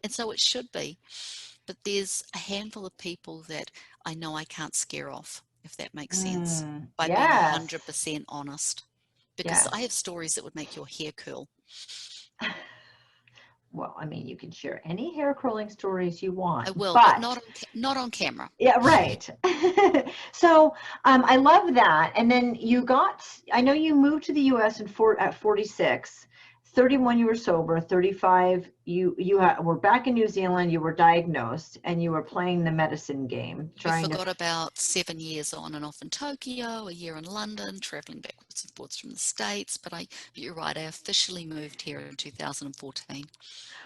[0.03, 0.99] and so it should be.
[1.67, 3.71] But there's a handful of people that
[4.05, 7.17] I know I can't scare off, if that makes sense Mm, by yes.
[7.17, 8.83] being 100% honest
[9.37, 9.69] because Yes.
[9.73, 11.49] I have stories that would make your hair curl.
[13.75, 16.69] Well, I mean, you can share any hair curling stories you want.
[16.69, 17.43] I will, but, but not on
[17.75, 18.49] not on camera.
[18.61, 19.29] Yeah, right.
[20.33, 22.13] so um, I love that.
[22.15, 24.79] And then you got, I know you moved to the U.S.
[24.79, 26.29] in four, at 46.
[26.75, 30.93] 31 you were sober 35 you you ha- were back in new zealand you were
[30.93, 35.55] diagnosed and you were playing the medicine game We trying to forgot about seven years
[35.55, 39.19] on and off in Tokyo, a year in London, traveling backwards and forwards from the
[39.19, 39.77] States.
[39.77, 43.25] But I, you're right, I officially moved here in 2014.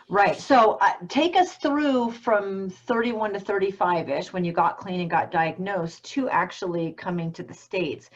[0.08, 5.00] right so uh, take us through from 31 to 35 ish when you got clean
[5.00, 8.10] and got diagnosed to actually coming to the states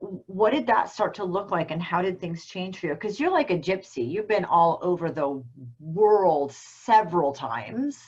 [0.00, 2.94] what did that start to look like and how did things change for you?
[2.94, 4.08] Because you're like a gypsy.
[4.08, 5.42] You've been all over the
[5.78, 7.98] world several times.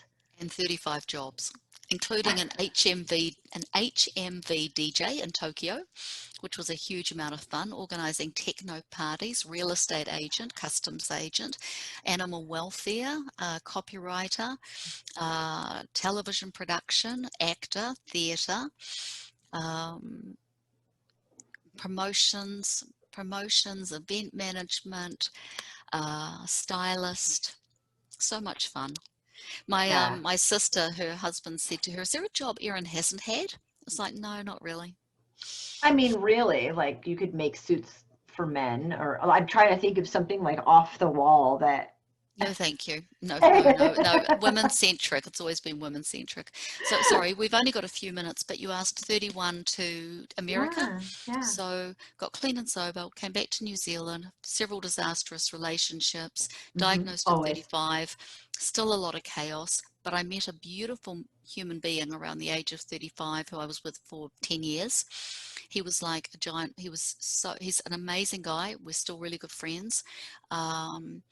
[0.41, 1.53] And 35 jobs,
[1.91, 5.83] including an HMV, an HMV DJ in Tokyo,
[6.41, 11.59] which was a huge amount of fun, organizing techno parties, real estate agent, customs agent,
[12.07, 14.57] animal welfare, uh, copywriter,
[15.21, 18.69] uh, television production, actor, theatre,
[19.53, 20.37] um,
[21.77, 25.31] promotions, promotions, event management,
[25.93, 27.57] uh, stylist.
[28.19, 28.95] So much fun.
[29.67, 30.07] My Yeah.
[30.15, 33.55] um, my sister, her husband said to her, "Is there a job Erin hasn't had?"
[33.87, 34.95] It's like, no, not really.
[35.83, 39.99] I mean, really, like you could make suits for men, or I'm trying to think
[39.99, 41.92] of something like off the wall that.
[42.43, 43.03] No, thank you.
[43.21, 44.25] No, no, no, no.
[44.41, 45.27] Women centric.
[45.27, 46.51] It's always been women centric.
[46.85, 50.89] So sorry, we've only got a few minutes, but you asked 31 to America.
[51.27, 51.41] Yeah, yeah.
[51.41, 57.31] So got clean and sober, came back to New Zealand, several disastrous relationships, Mhm, diagnosed
[57.31, 58.17] at 35,
[58.59, 59.81] still a lot of chaos.
[60.05, 63.85] But I met a beautiful human being around the age of 35 who I was
[63.85, 65.05] with for 10 years.
[65.69, 68.75] He was like a giant, he was so, he's an amazing guy.
[68.83, 70.03] We're still really good friends.
[70.51, 71.23] Um,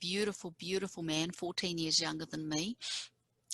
[0.00, 2.76] beautiful, beautiful man, 14 years younger than me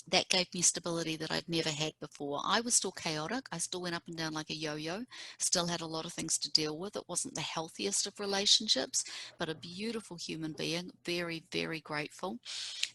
[0.07, 2.41] that gave me stability that I'd never had before.
[2.43, 3.45] I was still chaotic.
[3.51, 5.03] I still went up and down like a yo yo,
[5.39, 6.95] still had a lot of things to deal with.
[6.95, 9.05] It wasn't the healthiest of relationships,
[9.39, 12.39] but a beautiful human being, very, very grateful.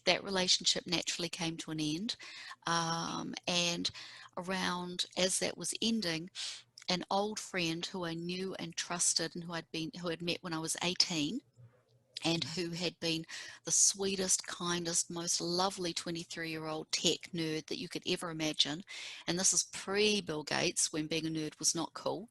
[0.05, 2.15] That relationship naturally came to an end.
[2.67, 3.89] Um, and
[4.37, 6.29] around as that was ending,
[6.89, 10.39] an old friend who I knew and trusted and who I'd been who had met
[10.41, 11.39] when I was 18
[12.25, 13.25] and who had been
[13.65, 18.83] the sweetest, kindest, most lovely 23 year old tech nerd that you could ever imagine.
[19.27, 22.29] And this is pre Bill Gates when being a nerd was not cool,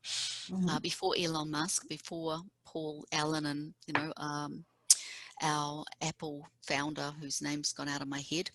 [0.49, 0.71] Mhm.
[0.71, 4.65] uh, before Elon Musk, before Paul Allen and, you know, um,
[5.43, 8.51] our Apple founder whose name's gone out of my head.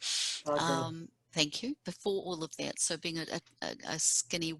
[0.46, 0.60] Audrey.
[0.60, 1.76] Um, thank you.
[1.86, 3.26] Before all of that, so being a,
[3.62, 4.54] a, a skinny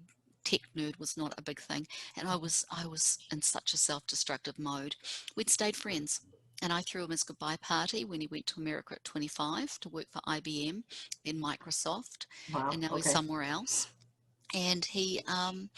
[0.44, 3.76] tech nerd was not a big thing, and I was I was in such a
[3.78, 4.96] self-destructive mode.
[5.36, 6.20] We'd stayed friends,
[6.64, 9.88] and I threw him his goodbye party when he went to America at 25 to
[9.90, 10.82] work for IBM,
[11.24, 12.70] then Microsoft, wow.
[12.72, 13.88] and now he's somewhere else.
[14.54, 15.68] And he, um,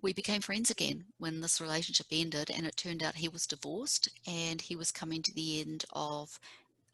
[0.00, 4.08] we became friends again when this relationship ended, and it turned out he was divorced
[4.24, 6.38] and he was coming to the end of,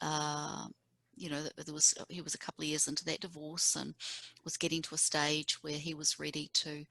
[0.01, 0.67] uh,
[1.15, 3.95] you know, there was he was a couple of years into that divorce and
[4.45, 6.87] was getting to a stage where he was ready to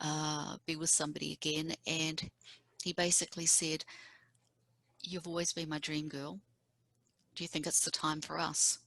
[0.00, 2.30] uh, be with somebody again, and
[2.82, 3.84] he basically said,
[5.02, 6.40] "You've always been my dream girl.
[7.34, 8.78] Do you think it's the time for us?"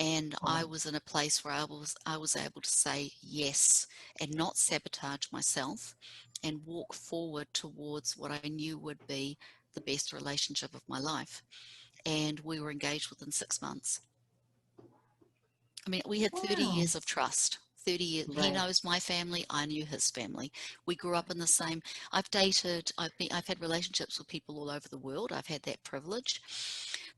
[0.00, 0.70] and I mm.
[0.70, 3.86] was in a place where I was I was able to say yes
[4.20, 5.94] and not sabotage myself
[6.42, 9.36] and walk forward towards what I knew would be
[9.74, 11.42] the best relationship of my life.
[12.06, 14.00] And we were engaged within six months.
[15.86, 16.72] I mean, we had 30 Wow.
[16.72, 17.58] years of trust.
[17.84, 18.26] 30 years.
[18.32, 19.44] He knows my family.
[19.50, 20.52] I knew his family.
[20.86, 21.82] We grew up in the same.
[22.12, 22.92] I've dated.
[22.98, 23.28] I've been.
[23.32, 25.32] I've had relationships with people all over the world.
[25.32, 26.40] I've had that privilege,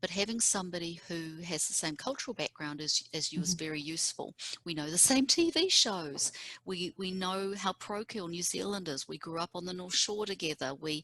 [0.01, 4.33] but having somebody who has the same cultural background as as you is very useful.
[4.65, 6.31] We know the same TV shows.
[6.65, 9.07] We we know how parochial New Zealand is.
[9.07, 10.73] We grew up on the North Shore together.
[10.75, 11.03] We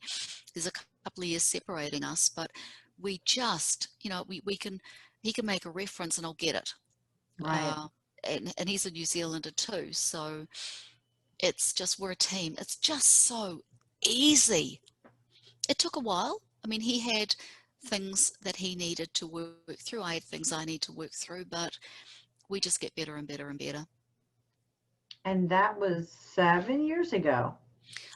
[0.53, 0.71] there's a
[1.03, 2.51] couple of years separating us, but
[2.99, 4.79] we just you know we we can
[5.21, 6.73] he can make a reference and I'll get it
[7.39, 7.73] Right.
[7.75, 7.87] uh,
[8.23, 9.93] and, and he's a New Zealander too.
[9.93, 10.45] So
[11.39, 12.55] it's just, we're a team.
[12.57, 13.61] It's just so
[14.05, 14.81] easy.
[15.69, 16.41] It took a while.
[16.63, 17.35] I mean, he had
[17.85, 20.03] things that he needed to work through.
[20.03, 21.77] I had things I need to work through, but
[22.49, 23.85] we just get better and better and better.
[25.25, 27.53] and that was seven years ago.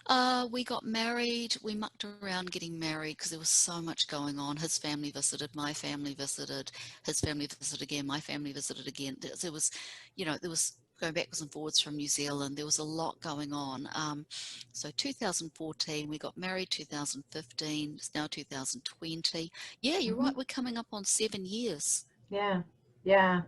[0.07, 1.55] Uh, we got married.
[1.63, 4.57] We mucked around getting married because there was so much going on.
[4.57, 6.71] His family visited, my family visited,
[7.05, 9.15] his family visited again, my family visited again.
[9.21, 9.71] There, there was,
[10.15, 12.55] you know, there was going backwards and forwards from New Zealand.
[12.57, 13.87] There was a lot going on.
[13.95, 14.25] Um,
[14.71, 16.69] so 2014, we got married.
[16.69, 19.51] 2015, it's now 2020.
[19.81, 20.23] Yeah, you're Mhm.
[20.23, 20.35] right.
[20.35, 22.05] We're coming up on seven years.
[22.29, 22.61] Yeah.
[23.03, 23.41] Yeah.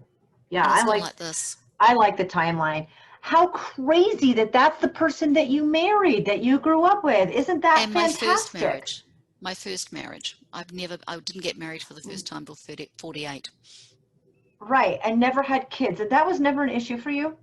[0.50, 0.66] Yeah.
[0.68, 1.58] I like, like this.
[1.80, 2.88] I like the timeline.
[3.26, 7.32] How crazy that that's the person that you married, that you grew up with.
[7.32, 9.04] Isn't that and my first marriage.
[9.42, 10.38] My first marriage.
[10.54, 12.12] I've never, I didn't get married for the Mm.
[12.12, 13.50] first time till 30, 48.
[14.60, 15.00] Right.
[15.04, 16.00] And never had kids.
[16.00, 17.36] And that was never an issue for you?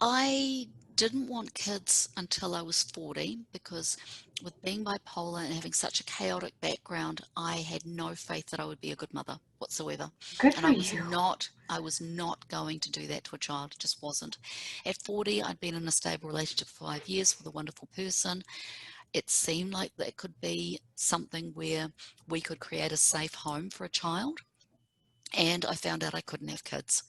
[0.00, 3.96] I didn't want kids until I was 40 because
[4.44, 8.64] with being bipolar and having such a chaotic background, I had no faith that I
[8.64, 10.10] would be a good mother whatsoever.
[10.38, 11.02] Good And I was you.
[11.04, 13.72] not I was not going to do that to a child.
[13.72, 14.36] It just wasn't.
[14.84, 18.42] At 40, I'd been in a stable relationship for 5 years with a wonderful person.
[19.14, 21.88] It seemed like that could be something where
[22.28, 24.40] we could create a safe home for a child.
[25.36, 27.04] And I found out I couldn't have kids.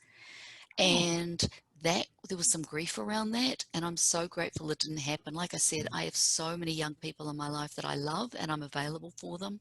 [0.77, 0.83] Oh.
[0.83, 1.47] and
[1.85, 5.35] that there was some grief around that and i'm so grateful it didn't happen.
[5.35, 5.89] Like i said mm.
[5.93, 9.13] i have so many young people in my life that i love and i'm available
[9.17, 9.59] for them.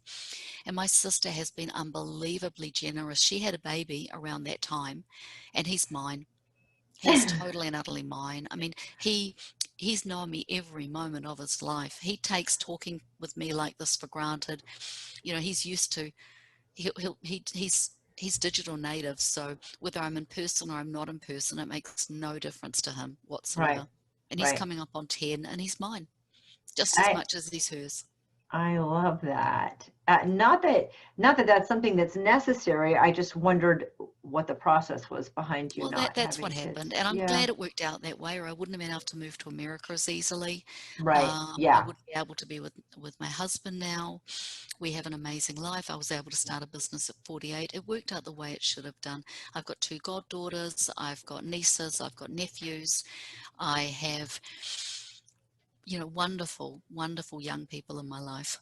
[0.66, 3.20] And my sister has been unbelievably generous.
[3.20, 5.04] She had a baby around that time
[5.54, 6.24] and he's mine.
[6.98, 8.48] He's totally and utterly mine.
[8.50, 9.36] I mean he
[9.76, 11.98] he's known me every moment of his life.
[12.00, 14.62] He takes talking with me like this for granted.
[15.22, 16.10] You know he's used to
[16.74, 21.08] he'll, he'll he, he's he's digital native, so whether I'm in person or I'm not
[21.08, 23.80] in person, it makes no difference to him whatsoever.
[23.80, 23.88] Right.
[24.30, 24.58] And he's Right.
[24.58, 26.08] coming up on 10 and he's mine
[26.76, 28.04] just as I- much as he's hers.
[28.54, 29.88] I love that.
[30.08, 32.96] Uh, not that not that that's something that's necessary.
[32.96, 33.86] I just wondered
[34.22, 36.52] what the process was behind you Well, that, that's what kids.
[36.52, 36.94] happened.
[36.94, 39.00] And I'm Yeah, glad it worked out that way, or I wouldn't have been able
[39.00, 40.64] to move to America as easily.
[40.98, 41.38] Right.
[41.42, 41.80] Um, yeah.
[41.80, 44.20] I would be able to be with, with my husband now.
[44.78, 45.90] We have an amazing life.
[45.90, 47.72] I was able to start a business at 48.
[47.74, 49.24] It worked out the way it should have done.
[49.54, 53.02] I've got two goddaughters, I've got nieces, I've got nephews.
[53.58, 54.40] I have,
[55.84, 58.60] you know, wonderful, wonderful young people in my life.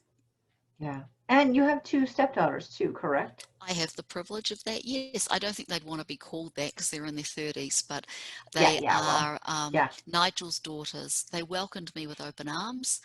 [0.78, 1.02] Yeah.
[1.28, 3.46] And you have two stepdaughters too, correct?
[3.60, 4.84] I have the privilege of that.
[4.84, 7.84] Yes, I don't think they'd want to be called that because they're in their 30s,
[7.88, 8.06] but
[8.52, 9.88] they yeah, well, are um, yeah.
[10.06, 11.24] Nigel's daughters.
[11.30, 13.00] They welcomed me with open arms.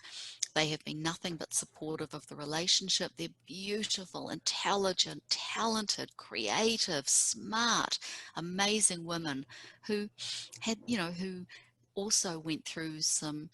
[0.55, 3.11] They have been nothing but supportive of the relationship.
[3.15, 7.99] They're beautiful, intelligent, talented, creative, smart,
[8.35, 9.45] amazing women
[9.85, 10.09] who
[10.61, 11.45] had, you know, who
[11.93, 13.49] also went through some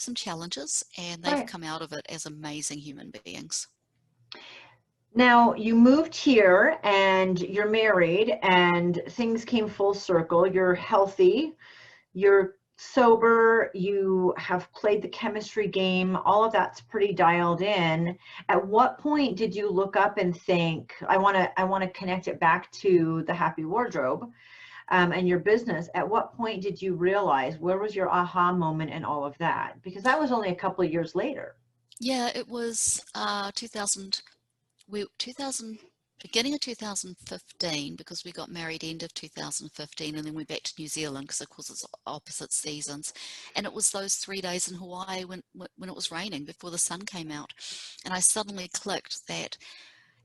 [0.00, 1.46] some challenges and they've Right.
[1.46, 3.68] come out of it as amazing human beings.
[5.14, 10.46] Now you moved here and you're married and things came full circle.
[10.46, 11.56] You're healthy,
[12.12, 18.16] you're sober, you have played the chemistry game, all of that's pretty dialed in.
[18.48, 21.90] At what point did you look up and think, I want to I want to
[21.90, 24.30] connect it back to the happy wardrobe
[24.90, 25.88] um, and your business.
[25.94, 29.74] At what point did you realize where was your aha moment and all of that?
[29.82, 31.56] Because that was only a couple of years later.
[32.00, 34.22] Yeah, it was uh, 2000,
[34.88, 35.78] we, 2000,
[36.22, 40.74] beginning of 2015, because we got married end of 2015 and then we back to
[40.78, 43.12] New Zealand because of course it's opposite seasons.
[43.56, 46.70] And it was those three days in Hawaii when, when when it was raining before
[46.70, 47.52] the sun came out.
[48.04, 49.56] And I suddenly clicked that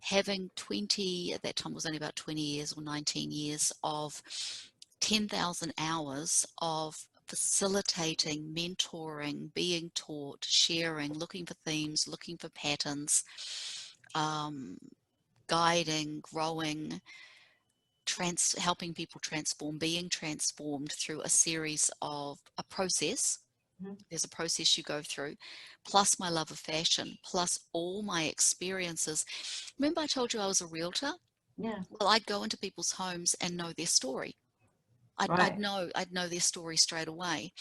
[0.04, 4.22] having 20, at that time was only about 20 years or 19 years of
[5.00, 6.96] 10,000 hours of
[7.28, 13.24] facilitating, mentoring, being taught, sharing, looking for themes, looking for patterns,
[14.14, 14.78] um,
[15.48, 17.02] guiding, growing,
[18.06, 23.40] trans- helping people transform, being transformed through a series of a process.
[23.84, 23.98] Mhm.
[24.10, 25.38] There's a process you go through,
[25.86, 29.26] plus my love of fashion, plus all my experiences.
[29.80, 31.14] Remember, I told you I was a realtor?
[31.58, 31.84] Yeah.
[31.90, 34.38] Well, I'd go into people's homes and know their story.
[35.18, 35.40] I'd, Right.
[35.40, 37.54] I'd know I'd know their story straight away,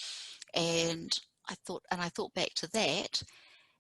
[0.55, 1.19] and
[1.49, 3.23] I thought and I thought back to that,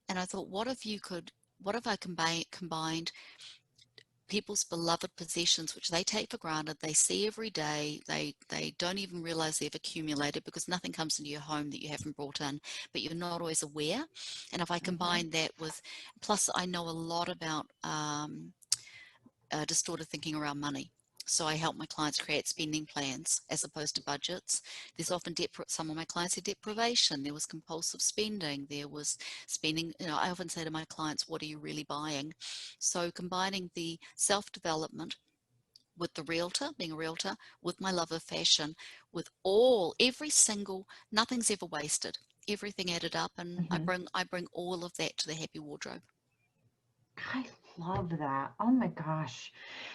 [0.08, 1.32] and I thought, what if you could?
[1.60, 3.12] What if I combine combined
[4.32, 8.98] people's beloved possessions, which they take for granted, they see every day, they they don't
[8.98, 12.60] even realize they've accumulated because nothing comes into your home that you haven't brought in,
[12.92, 14.04] but you're not always aware.
[14.52, 14.84] And if I Mhm.
[14.84, 15.80] combine that with,
[16.22, 18.54] plus I know a lot about um,
[19.52, 20.90] uh, distorted thinking around money.
[21.32, 24.60] So I help my clients create spending plans as opposed to budgets.
[24.96, 25.34] There's often.
[25.66, 27.22] Some of my clients had deprivation.
[27.22, 28.66] There was compulsive spending.
[28.68, 29.16] There was
[29.46, 29.94] spending.
[29.98, 32.34] You know, I often say to my clients, "What are you really buying?"
[32.78, 35.16] So combining the self-development
[35.96, 38.76] with the realtor, being a realtor, with my love of fashion,
[39.10, 42.18] with all every single, nothing's ever wasted.
[42.46, 43.86] Everything added up, and I Mhm.
[43.86, 46.02] bring I bring all of that to the happy wardrobe.
[47.16, 47.46] I
[47.78, 48.52] love that.
[48.60, 49.52] Oh my gosh.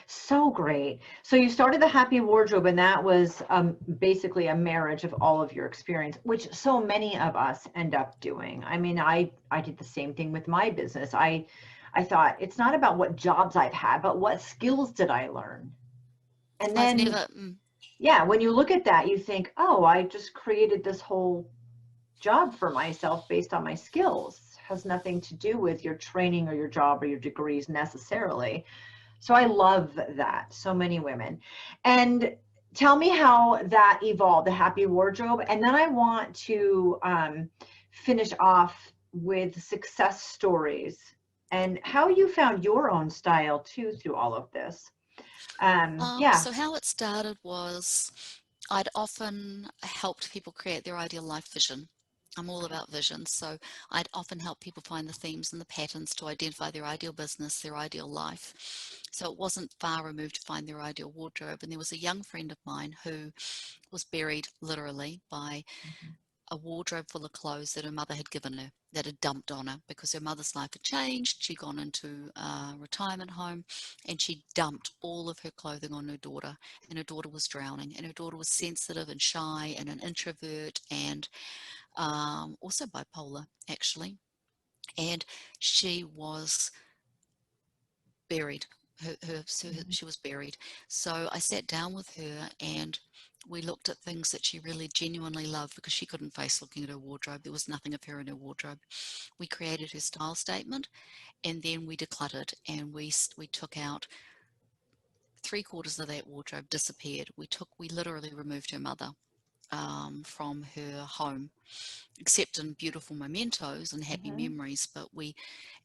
[0.08, 1.02] So great.
[1.24, 5.42] So you started the Happy Wardrobe and that was um, basically a marriage of all
[5.42, 8.64] of your experience, which so many of us end up doing.
[8.66, 11.14] I mean, I I did the same thing with my business.
[11.14, 11.46] I
[11.94, 15.72] I thought it's not about what jobs I've had, but what skills did I learn?
[16.60, 17.56] And then mm,
[18.00, 21.50] yeah, when you look at that, you think, "Oh, I just created this whole
[22.20, 26.54] job for myself based on my skills." Has nothing to do with your training or
[26.54, 28.66] your job or your degrees necessarily.
[29.20, 30.54] So I love that.
[30.54, 31.40] So many women.
[31.86, 32.36] And
[32.74, 35.42] tell me how that evolved, the happy wardrobe.
[35.48, 37.50] And then I want to um,
[37.92, 38.76] finish off
[39.14, 40.98] with success stories
[41.52, 44.92] and how you found your own style too through all of this.
[45.62, 46.38] Um, Um, yeah.
[46.38, 48.12] So how it started was
[48.70, 51.88] I'd often helped people create their ideal life vision.
[52.38, 53.26] I'm all about vision.
[53.26, 53.58] So
[53.92, 57.60] I'd often help people find the themes and the patterns to identify their ideal business,
[57.60, 58.54] their ideal life.
[59.12, 61.60] So it wasn't far removed to find their ideal wardrobe.
[61.64, 63.32] And there was a young friend of mine who
[63.92, 66.16] was buried literally by Mhm.
[66.50, 69.68] a wardrobe full of clothes that her mother had given her, that had dumped on
[69.68, 71.44] her because her mother's life had changed.
[71.44, 73.66] She'd gone into a retirement home
[74.08, 76.58] and she dumped all of her clothing on her daughter.
[76.88, 77.98] And her daughter was drowning.
[77.98, 81.28] And her daughter was sensitive and shy and an introvert and
[81.98, 84.18] um, also bipolar, actually.
[84.98, 85.26] And
[85.60, 86.72] she was
[88.30, 88.66] buried.
[89.02, 89.94] Her, her, so Mhm.
[89.94, 90.58] she was buried.
[90.88, 93.00] So I sat down with her and
[93.48, 96.90] we looked at things that she really genuinely loved because she couldn't face looking at
[96.90, 97.44] her wardrobe.
[97.44, 98.80] There was nothing of her in her wardrobe.
[99.40, 100.90] We created her style statement
[101.44, 104.08] and then we decluttered and we we took out
[105.44, 107.32] three quarters of that wardrobe disappeared.
[107.38, 109.12] We took we literally removed her mother
[109.72, 111.50] um, from her home,
[112.20, 114.38] except in beautiful mementos and happy Mhm.
[114.52, 114.88] memories.
[114.94, 115.36] But we,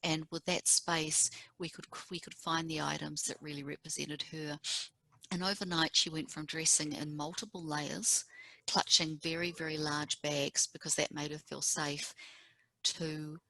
[0.03, 4.59] and with that space, we could we could find the items that really represented her.
[5.31, 8.25] And overnight, she went from dressing in multiple layers,
[8.67, 12.15] clutching very very large bags because that made her feel safe,
[12.85, 13.41] to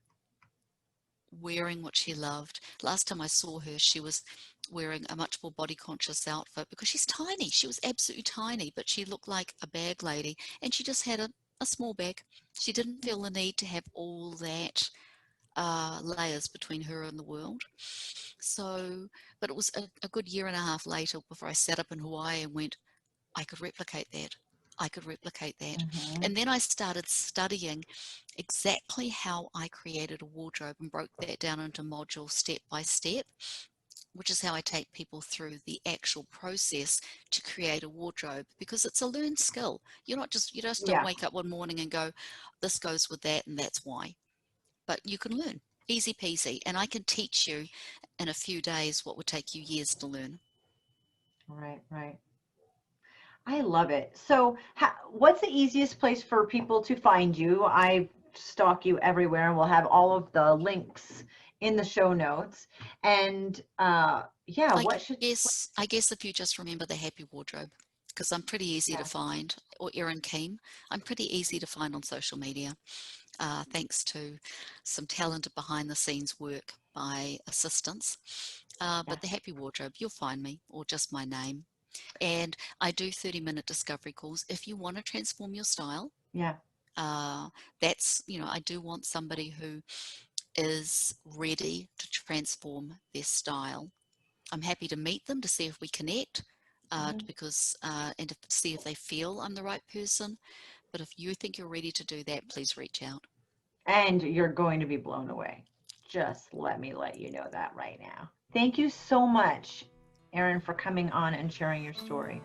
[1.40, 2.60] wearing what she loved.
[2.82, 4.22] Last time I saw her, she was
[4.70, 7.48] wearing a much more body conscious outfit because she's tiny.
[7.50, 11.20] She was absolutely tiny, but she looked like a bag lady and she just had
[11.20, 11.28] a,
[11.60, 12.22] a small bag.
[12.58, 14.88] She didn't feel the need to have all that
[15.56, 17.62] uh, layers between her and the world.
[18.40, 19.08] So,
[19.40, 21.92] but it was a, a good year and a half later before I sat up
[21.92, 22.76] in Hawaii and went,
[23.36, 24.34] I could replicate that.
[24.78, 25.78] I could replicate that.
[25.78, 26.22] Mhm.
[26.22, 27.84] And then I started studying
[28.36, 33.26] exactly how I created a wardrobe and broke that down into modules step by step,
[34.14, 37.00] which is how I take people through the actual process
[37.30, 39.80] to create a wardrobe because it's a learned skill.
[40.06, 41.04] You're not just, you just don't Yeah.
[41.04, 42.12] wake up one morning and go,
[42.60, 44.16] this goes with that and that's why.
[44.86, 46.60] But you can learn easy peasy.
[46.66, 47.66] And I can teach you
[48.18, 50.40] in a few days what would take you years to learn.
[51.48, 52.18] Right, right.
[53.46, 54.16] I love it.
[54.16, 57.64] So, ha- what's the easiest place for people to find you?
[57.64, 61.24] I stalk you everywhere, and we'll have all of the links
[61.60, 62.68] in the show notes.
[63.02, 67.24] And uh, yeah, I what should guess I guess if you just remember the happy
[67.32, 67.70] wardrobe,
[68.08, 68.98] because I'm pretty easy Yeah.
[68.98, 70.56] to find, or Erin Keem,
[70.90, 72.76] I'm pretty easy to find on social media,
[73.40, 74.38] uh, thanks to
[74.84, 78.18] some talented behind the scenes work by assistants.
[78.80, 79.14] Uh, Yeah.
[79.14, 81.64] But the happy wardrobe, you'll find me, or just my name.
[82.20, 84.44] And I do 30 minute discovery calls.
[84.48, 86.56] If you want to transform your style, yeah,
[86.96, 87.48] uh,
[87.80, 89.80] that's, you know, I do want somebody who
[90.56, 93.90] is ready to transform their style.
[94.52, 96.44] I'm happy to meet them to see if we connect,
[96.90, 97.26] uh, Mhm.
[97.26, 100.38] because uh, and to see if they feel I'm the right person.
[100.92, 103.26] But if you think you're ready to do that, please reach out.
[103.86, 105.64] and you're going to be blown away.
[106.08, 108.30] Just let me let you know that right now.
[108.52, 109.86] Thank you so much,
[110.32, 112.40] Erin, for coming on and sharing your story.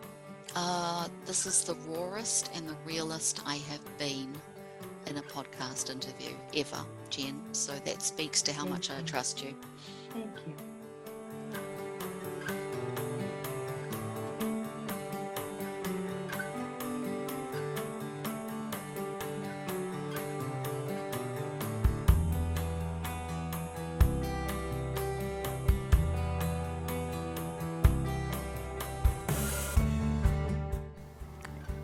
[0.54, 4.32] Uh, this is the rawest and the realest I have been
[5.06, 7.42] in a podcast interview ever, Jen.
[7.52, 9.54] So that speaks to how Thank much I trust you.
[10.12, 10.67] Thank you.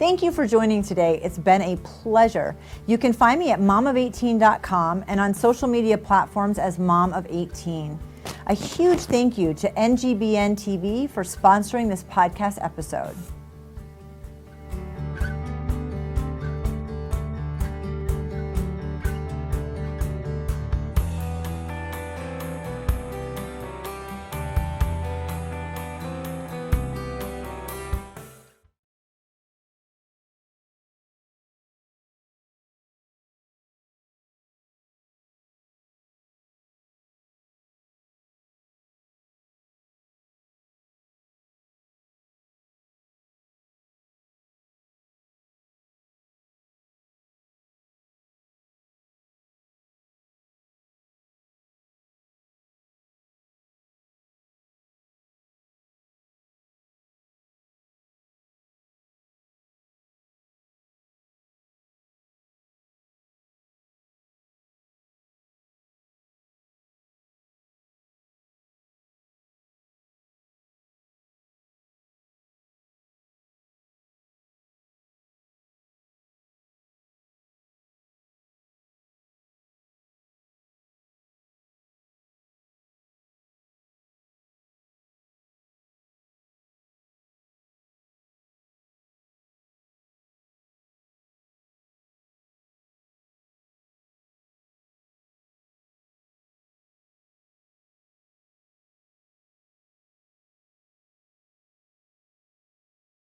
[0.05, 1.19] Thank you for joining today.
[1.25, 2.55] It's been a pleasure.
[2.87, 7.99] You can find me at momof18.com and on social media platforms as Mom of 18.
[8.49, 13.17] A huge thank you to NGBN TV for sponsoring this podcast episode.